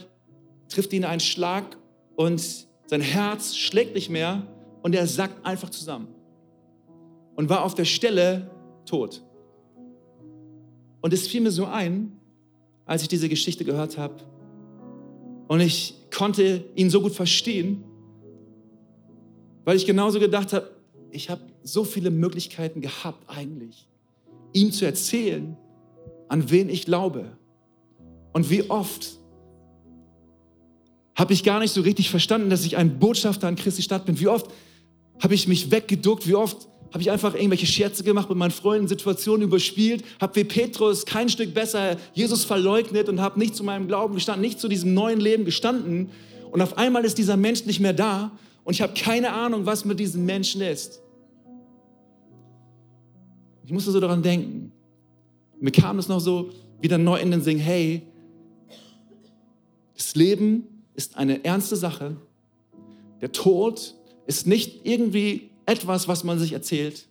trifft 0.69 0.93
ihn 0.93 1.05
ein 1.05 1.21
Schlag 1.21 1.77
und 2.17 2.67
sein 2.87 3.01
Herz 3.01 3.57
schlägt 3.57 3.95
nicht 3.95 4.11
mehr 4.11 4.47
und 4.83 4.95
er 4.95 5.07
sackt 5.07 5.45
einfach 5.47 5.71
zusammen 5.71 6.09
und 7.37 7.49
war 7.49 7.65
auf 7.65 7.75
der 7.75 7.85
Stelle 7.85 8.51
tot. 8.85 9.23
Und 11.01 11.13
es 11.13 11.27
fiel 11.27 11.41
mir 11.41 11.51
so 11.51 11.67
ein, 11.67 12.21
als 12.93 13.01
ich 13.01 13.09
diese 13.09 13.31
Geschichte 13.31 13.65
gehört 13.65 13.97
habe 13.97 14.17
und 15.49 15.61
ich 15.61 15.95
konnte 16.15 16.63
ihn 16.75 16.91
so 16.91 17.01
gut 17.01 17.15
verstehen, 17.15 17.83
weil 19.65 19.79
ich 19.79 19.87
genauso 19.87 20.21
gedacht 20.21 20.53
habe, 20.53 20.71
ich 21.11 21.31
habe 21.31 21.41
so 21.63 21.85
viele 21.85 22.11
Möglichkeiten 22.11 22.83
gehabt 22.83 23.25
eigentlich, 23.31 23.89
ihm 24.53 24.73
zu 24.73 24.85
erzählen, 24.85 25.57
an 26.29 26.51
wen 26.51 26.69
ich 26.69 26.85
glaube. 26.85 27.39
Und 28.35 28.51
wie 28.51 28.69
oft 28.69 29.19
habe 31.15 31.33
ich 31.33 31.45
gar 31.45 31.61
nicht 31.61 31.73
so 31.73 31.81
richtig 31.81 32.11
verstanden, 32.11 32.51
dass 32.51 32.67
ich 32.67 32.77
ein 32.77 32.99
Botschafter 32.99 33.49
an 33.49 33.57
Christi 33.57 33.81
Stadt 33.81 34.05
bin. 34.05 34.21
Wie 34.21 34.29
oft 34.29 34.51
habe 35.19 35.35
ich 35.35 35.49
mich 35.49 35.71
weggeduckt, 35.71 36.29
wie 36.29 36.35
oft 36.35 36.69
habe 36.93 37.01
ich 37.03 37.11
einfach 37.11 37.35
irgendwelche 37.35 37.67
Scherze 37.67 38.05
gemacht 38.05 38.29
mit 38.29 38.37
meinen 38.37 38.51
Freunden, 38.51 38.87
Situationen 38.87 39.43
überspielt, 39.49 40.05
habe 40.21 40.37
wie 40.37 40.45
Petrus 40.45 41.07
kein 41.07 41.29
Stück 41.29 41.55
besser 41.55 41.97
Jesus 42.13 42.45
verleugnet 42.45 43.09
und 43.09 43.21
habe 43.21 43.39
nicht 43.39 43.57
zu 43.57 43.65
meinem 43.65 43.89
Glauben 43.89 44.15
gestanden, 44.15 44.43
nicht 44.43 44.61
zu 44.61 44.69
diesem 44.69 44.93
neuen 44.93 45.21
Leben 45.21 45.45
gestanden. 45.45 46.11
Und 46.51 46.61
auf 46.61 46.77
einmal 46.77 47.05
ist 47.05 47.17
dieser 47.17 47.37
Mensch 47.37 47.65
nicht 47.65 47.81
mehr 47.81 47.95
da 47.95 48.31
und 48.65 48.75
ich 48.75 48.83
habe 48.83 48.93
keine 48.95 49.33
Ahnung, 49.33 49.65
was 49.65 49.85
mit 49.85 49.99
diesem 49.99 50.27
Menschen 50.27 50.61
ist. 50.61 51.01
Ich 53.65 53.73
musste 53.73 53.91
so 53.91 54.01
daran 54.01 54.23
denken. 54.23 54.73
Mir 55.61 55.71
kam 55.71 55.99
es 55.99 56.09
noch 56.09 56.21
so 56.21 56.51
wieder 56.81 56.99
neu 56.99 57.19
in 57.21 57.31
den 57.31 57.41
Sinn, 57.41 57.59
hey, 57.59 58.03
das 59.97 60.15
Leben 60.15 60.67
ist 60.95 61.17
eine 61.17 61.45
ernste 61.45 61.77
Sache. 61.77 62.17
Der 63.21 63.33
Tod 63.33 63.95
ist 64.27 64.47
nicht 64.47 64.85
irgendwie 64.85 65.52
etwas, 65.67 66.09
was 66.09 66.25
man 66.25 66.39
sich 66.39 66.53
erzählt, 66.53 67.09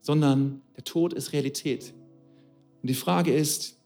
sondern 0.00 0.62
der 0.76 0.84
Tod 0.84 1.12
ist 1.12 1.32
Realität. 1.32 1.92
Und 2.82 2.88
die 2.88 2.94
Frage 2.94 3.32
ist, 3.34 3.76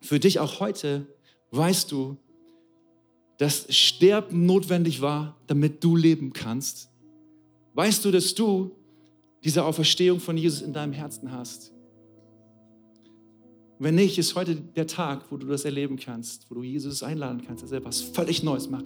für 0.00 0.20
dich 0.20 0.38
auch 0.40 0.60
heute, 0.60 1.06
weißt 1.50 1.90
du, 1.90 2.16
dass 3.38 3.74
Sterben 3.74 4.46
notwendig 4.46 5.00
war, 5.00 5.36
damit 5.46 5.82
du 5.82 5.96
leben 5.96 6.32
kannst? 6.32 6.90
Weißt 7.74 8.04
du, 8.04 8.10
dass 8.10 8.34
du 8.34 8.72
diese 9.42 9.64
Auferstehung 9.64 10.20
von 10.20 10.36
Jesus 10.36 10.62
in 10.62 10.72
deinem 10.72 10.92
Herzen 10.92 11.32
hast? 11.32 11.72
Wenn 13.78 13.96
nicht, 13.96 14.18
ist 14.18 14.34
heute 14.34 14.54
der 14.54 14.86
Tag, 14.86 15.30
wo 15.30 15.36
du 15.36 15.46
das 15.46 15.64
erleben 15.64 15.96
kannst, 15.96 16.48
wo 16.48 16.54
du 16.54 16.62
Jesus 16.62 17.02
einladen 17.02 17.42
kannst, 17.44 17.64
dass 17.64 17.72
er 17.72 17.78
etwas 17.78 18.00
völlig 18.00 18.42
Neues 18.42 18.70
macht. 18.70 18.84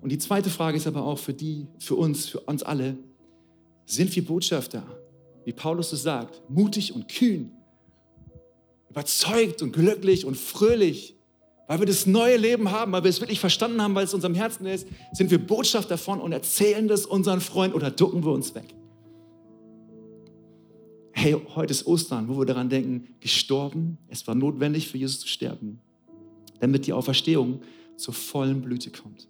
Und 0.00 0.10
die 0.10 0.18
zweite 0.18 0.50
Frage 0.50 0.78
ist 0.78 0.86
aber 0.86 1.04
auch 1.04 1.18
für 1.18 1.34
die, 1.34 1.66
für 1.78 1.94
uns, 1.94 2.26
für 2.26 2.40
uns 2.40 2.62
alle, 2.62 2.96
sind 3.84 4.14
wir 4.14 4.24
Botschafter, 4.24 4.82
wie 5.44 5.52
Paulus 5.52 5.92
es 5.92 6.02
sagt, 6.02 6.42
mutig 6.48 6.94
und 6.94 7.08
kühn, 7.08 7.52
überzeugt 8.88 9.62
und 9.62 9.72
glücklich 9.72 10.24
und 10.24 10.36
fröhlich 10.36 11.16
weil 11.72 11.78
wir 11.78 11.86
das 11.86 12.04
neue 12.04 12.36
Leben 12.36 12.70
haben, 12.70 12.92
weil 12.92 13.02
wir 13.02 13.08
es 13.08 13.22
wirklich 13.22 13.40
verstanden 13.40 13.80
haben, 13.80 13.94
weil 13.94 14.04
es 14.04 14.12
unserem 14.12 14.34
Herzen 14.34 14.66
ist, 14.66 14.86
sind 15.12 15.30
wir 15.30 15.38
Botschaft 15.38 15.90
davon 15.90 16.20
und 16.20 16.32
erzählen 16.32 16.86
das 16.86 17.06
unseren 17.06 17.40
Freunden 17.40 17.74
oder 17.74 17.90
ducken 17.90 18.22
wir 18.24 18.32
uns 18.32 18.54
weg. 18.54 18.74
Hey, 21.12 21.34
heute 21.54 21.70
ist 21.70 21.86
Ostern, 21.86 22.28
wo 22.28 22.38
wir 22.38 22.44
daran 22.44 22.68
denken, 22.68 23.14
gestorben, 23.20 23.96
es 24.08 24.26
war 24.26 24.34
notwendig 24.34 24.88
für 24.88 24.98
Jesus 24.98 25.20
zu 25.20 25.28
sterben, 25.28 25.80
damit 26.60 26.86
die 26.86 26.92
Auferstehung 26.92 27.62
zur 27.96 28.12
vollen 28.12 28.60
Blüte 28.60 28.90
kommt. 28.90 29.28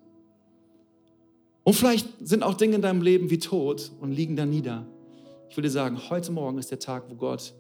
Und 1.65 1.75
vielleicht 1.75 2.09
sind 2.27 2.43
auch 2.43 2.55
Dinge 2.55 2.77
in 2.77 2.83
deinem 2.83 3.03
Leben 3.03 3.31
wie 3.31 3.39
tot 3.39 3.93
und 4.01 4.13
liegen 4.13 4.37
da 4.37 4.47
nieder. 4.47 4.87
Ich 5.49 5.57
würde 5.57 5.71
sagen, 5.71 5.99
heute 6.11 6.33
Morgen 6.33 6.59
ist 6.59 6.71
der 6.71 6.79
Tag, 6.79 7.05
wo 7.09 7.15
Gott 7.15 7.55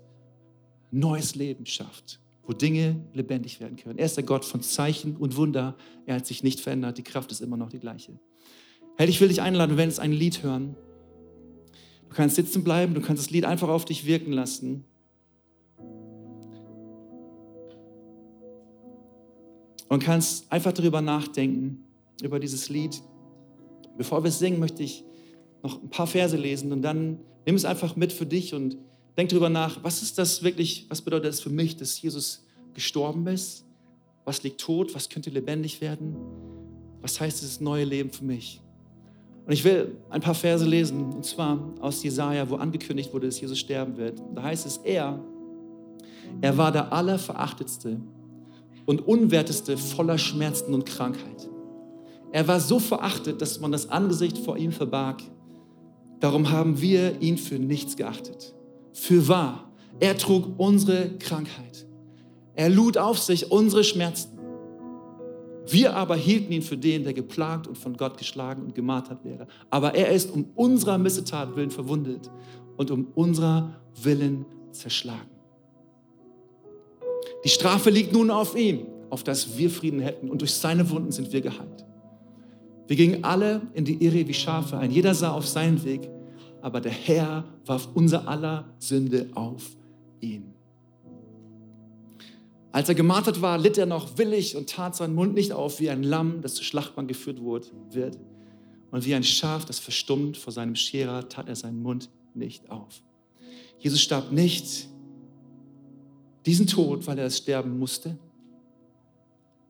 neues 0.90 1.34
Leben 1.34 1.66
schafft 1.66 2.18
wo 2.44 2.52
Dinge 2.52 3.00
lebendig 3.14 3.60
werden 3.60 3.76
können. 3.76 3.98
Er 3.98 4.06
ist 4.06 4.16
der 4.16 4.24
Gott 4.24 4.44
von 4.44 4.62
Zeichen 4.62 5.16
und 5.16 5.36
Wunder. 5.36 5.76
Er 6.06 6.16
hat 6.16 6.26
sich 6.26 6.42
nicht 6.42 6.60
verändert. 6.60 6.98
Die 6.98 7.04
Kraft 7.04 7.30
ist 7.30 7.40
immer 7.40 7.56
noch 7.56 7.68
die 7.68 7.78
gleiche. 7.78 8.18
Hey, 8.96 9.08
ich 9.08 9.20
will 9.20 9.28
dich 9.28 9.40
einladen, 9.40 9.76
du 9.76 9.82
wirst 9.82 10.00
ein 10.00 10.12
Lied 10.12 10.42
hören. 10.42 10.76
Du 12.08 12.14
kannst 12.14 12.36
sitzen 12.36 12.62
bleiben, 12.62 12.94
du 12.94 13.00
kannst 13.00 13.22
das 13.22 13.30
Lied 13.30 13.44
einfach 13.44 13.68
auf 13.68 13.84
dich 13.84 14.04
wirken 14.04 14.32
lassen. 14.32 14.84
Und 19.88 20.02
kannst 20.02 20.50
einfach 20.50 20.72
darüber 20.72 21.00
nachdenken, 21.00 21.84
über 22.22 22.40
dieses 22.40 22.68
Lied. 22.68 23.02
Bevor 23.96 24.24
wir 24.24 24.28
es 24.28 24.38
singen, 24.38 24.58
möchte 24.58 24.82
ich 24.82 25.04
noch 25.62 25.82
ein 25.82 25.90
paar 25.90 26.06
Verse 26.06 26.36
lesen 26.36 26.72
und 26.72 26.82
dann 26.82 27.18
nimm 27.46 27.54
es 27.54 27.64
einfach 27.64 27.96
mit 27.96 28.12
für 28.12 28.26
dich 28.26 28.54
und 28.54 28.76
Denk 29.16 29.28
darüber 29.28 29.50
nach, 29.50 29.82
was 29.82 30.02
ist 30.02 30.18
das 30.18 30.42
wirklich, 30.42 30.86
was 30.88 31.02
bedeutet 31.02 31.28
das 31.28 31.40
für 31.40 31.50
mich, 31.50 31.76
dass 31.76 32.00
Jesus 32.00 32.44
gestorben 32.72 33.26
ist? 33.26 33.64
Was 34.24 34.42
liegt 34.42 34.60
tot? 34.60 34.94
Was 34.94 35.08
könnte 35.08 35.28
lebendig 35.30 35.80
werden? 35.80 36.16
Was 37.02 37.20
heißt 37.20 37.42
dieses 37.42 37.60
neue 37.60 37.84
Leben 37.84 38.10
für 38.10 38.24
mich? 38.24 38.60
Und 39.44 39.52
ich 39.52 39.64
will 39.64 39.96
ein 40.08 40.20
paar 40.20 40.36
Verse 40.36 40.64
lesen, 40.64 41.12
und 41.12 41.24
zwar 41.24 41.74
aus 41.80 42.02
Jesaja, 42.02 42.48
wo 42.48 42.54
angekündigt 42.54 43.12
wurde, 43.12 43.26
dass 43.26 43.40
Jesus 43.40 43.58
sterben 43.58 43.96
wird. 43.96 44.22
Da 44.34 44.44
heißt 44.44 44.64
es, 44.64 44.78
er, 44.78 45.18
er 46.40 46.56
war 46.56 46.70
der 46.70 46.92
Allerverachtetste 46.92 48.00
und 48.86 49.06
Unwerteste 49.06 49.76
voller 49.76 50.16
Schmerzen 50.16 50.72
und 50.72 50.86
Krankheit. 50.86 51.48
Er 52.32 52.48
war 52.48 52.60
so 52.60 52.78
verachtet, 52.78 53.42
dass 53.42 53.60
man 53.60 53.70
das 53.70 53.90
Angesicht 53.90 54.38
vor 54.38 54.56
ihm 54.56 54.72
verbarg. 54.72 55.22
Darum 56.18 56.50
haben 56.50 56.80
wir 56.80 57.20
ihn 57.20 57.36
für 57.36 57.58
nichts 57.58 57.96
geachtet. 57.96 58.54
Für 58.94 59.28
wahr, 59.28 59.70
er 60.00 60.16
trug 60.16 60.58
unsere 60.58 61.10
Krankheit. 61.18 61.86
Er 62.54 62.70
lud 62.70 62.96
auf 62.96 63.18
sich 63.18 63.50
unsere 63.50 63.84
Schmerzen. 63.84 64.38
Wir 65.66 65.94
aber 65.94 66.16
hielten 66.16 66.52
ihn 66.52 66.62
für 66.62 66.76
den, 66.76 67.04
der 67.04 67.12
geplagt 67.12 67.66
und 67.66 67.76
von 67.76 67.96
Gott 67.96 68.16
geschlagen 68.16 68.62
und 68.62 68.74
gemartert 68.74 69.24
wäre. 69.24 69.46
Aber 69.70 69.94
er 69.94 70.08
ist 70.08 70.30
um 70.30 70.46
unserer 70.54 70.98
Missetat 70.98 71.54
willen 71.54 71.70
verwundet 71.70 72.30
und 72.76 72.90
um 72.90 73.08
unserer 73.14 73.76
Willen 74.02 74.46
zerschlagen. 74.72 75.30
Die 77.44 77.48
Strafe 77.48 77.90
liegt 77.90 78.12
nun 78.12 78.30
auf 78.30 78.56
ihm, 78.56 78.86
auf 79.10 79.22
dass 79.22 79.58
wir 79.58 79.70
Frieden 79.70 80.00
hätten 80.00 80.30
und 80.30 80.40
durch 80.40 80.54
seine 80.54 80.88
Wunden 80.90 81.12
sind 81.12 81.32
wir 81.32 81.42
geheilt. 81.42 81.84
Wir 82.92 82.96
gingen 82.98 83.24
alle 83.24 83.62
in 83.72 83.86
die 83.86 84.04
Irre 84.04 84.28
wie 84.28 84.34
Schafe, 84.34 84.76
ein 84.76 84.90
jeder 84.90 85.14
sah 85.14 85.32
auf 85.32 85.48
seinen 85.48 85.82
Weg, 85.82 86.10
aber 86.60 86.78
der 86.78 86.92
Herr 86.92 87.42
warf 87.64 87.88
unser 87.94 88.28
aller 88.28 88.66
Sünde 88.80 89.30
auf 89.34 89.74
ihn. 90.20 90.52
Als 92.70 92.90
er 92.90 92.94
gemartert 92.94 93.40
war, 93.40 93.56
litt 93.56 93.78
er 93.78 93.86
noch 93.86 94.18
willig 94.18 94.58
und 94.58 94.68
tat 94.68 94.94
seinen 94.94 95.14
Mund 95.14 95.32
nicht 95.32 95.54
auf 95.54 95.80
wie 95.80 95.88
ein 95.88 96.02
Lamm, 96.02 96.42
das 96.42 96.52
zur 96.52 96.66
Schlachtbahn 96.66 97.06
geführt 97.06 97.38
wird. 97.42 98.18
Und 98.90 99.06
wie 99.06 99.14
ein 99.14 99.24
Schaf, 99.24 99.64
das 99.64 99.78
verstummt 99.78 100.36
vor 100.36 100.52
seinem 100.52 100.76
Scherer, 100.76 101.30
tat 101.30 101.48
er 101.48 101.56
seinen 101.56 101.80
Mund 101.80 102.10
nicht 102.34 102.70
auf. 102.70 103.02
Jesus 103.78 104.02
starb 104.02 104.32
nicht 104.32 104.86
diesen 106.44 106.66
Tod, 106.66 107.06
weil 107.06 107.18
er 107.18 107.24
es 107.24 107.38
sterben 107.38 107.78
musste, 107.78 108.18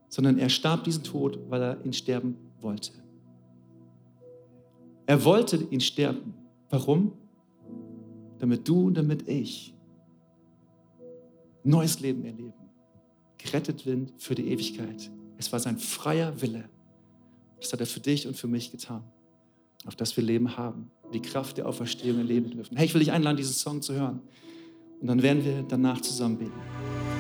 sondern 0.09 0.41
er 0.41 0.49
starb 0.49 0.83
diesen 0.83 1.05
Tod, 1.05 1.39
weil 1.49 1.63
er 1.63 1.85
ihn 1.85 1.93
sterben 1.93 2.37
wollte. 2.61 3.02
Er 5.13 5.23
wollte 5.27 5.57
ihn 5.71 5.83
sterben. 5.83 6.33
Warum? 6.71 7.13
Damit 8.39 8.67
du 8.67 8.87
und 8.87 8.95
damit 8.95 9.29
ich 9.29 9.75
neues 11.65 12.01
Leben 12.01 12.25
erleben 12.25 12.55
gerettet 13.37 13.81
sind 13.81 14.15
für 14.17 14.35
die 14.35 14.49
Ewigkeit. 14.49 15.11
Es 15.37 15.53
war 15.53 15.61
sein 15.61 15.77
freier 15.77 16.41
Wille. 16.41 16.65
Das 17.61 17.75
hat 17.75 17.81
er 17.81 17.87
für 17.87 18.01
dich 18.01 18.27
und 18.27 18.39
für 18.39 18.47
mich 18.47 18.71
getan, 18.71 19.05
auf 19.85 19.97
das 19.97 20.17
wir 20.17 20.25
Leben 20.25 20.57
haben, 20.57 20.91
die 21.13 21.21
Kraft 21.21 21.59
der 21.59 21.69
Auferstehung 21.69 22.17
erleben 22.17 22.51
dürfen. 22.51 22.79
Hey, 22.79 22.87
ich 22.87 22.95
will 22.95 23.01
dich 23.01 23.13
einladen, 23.13 23.37
diesen 23.37 23.53
Song 23.53 23.83
zu 23.83 23.93
hören. 23.93 24.23
Und 25.03 25.09
dann 25.09 25.23
werden 25.23 25.45
wir 25.45 25.63
danach 25.63 26.01
zusammen 26.01 26.39
beten. 26.39 27.12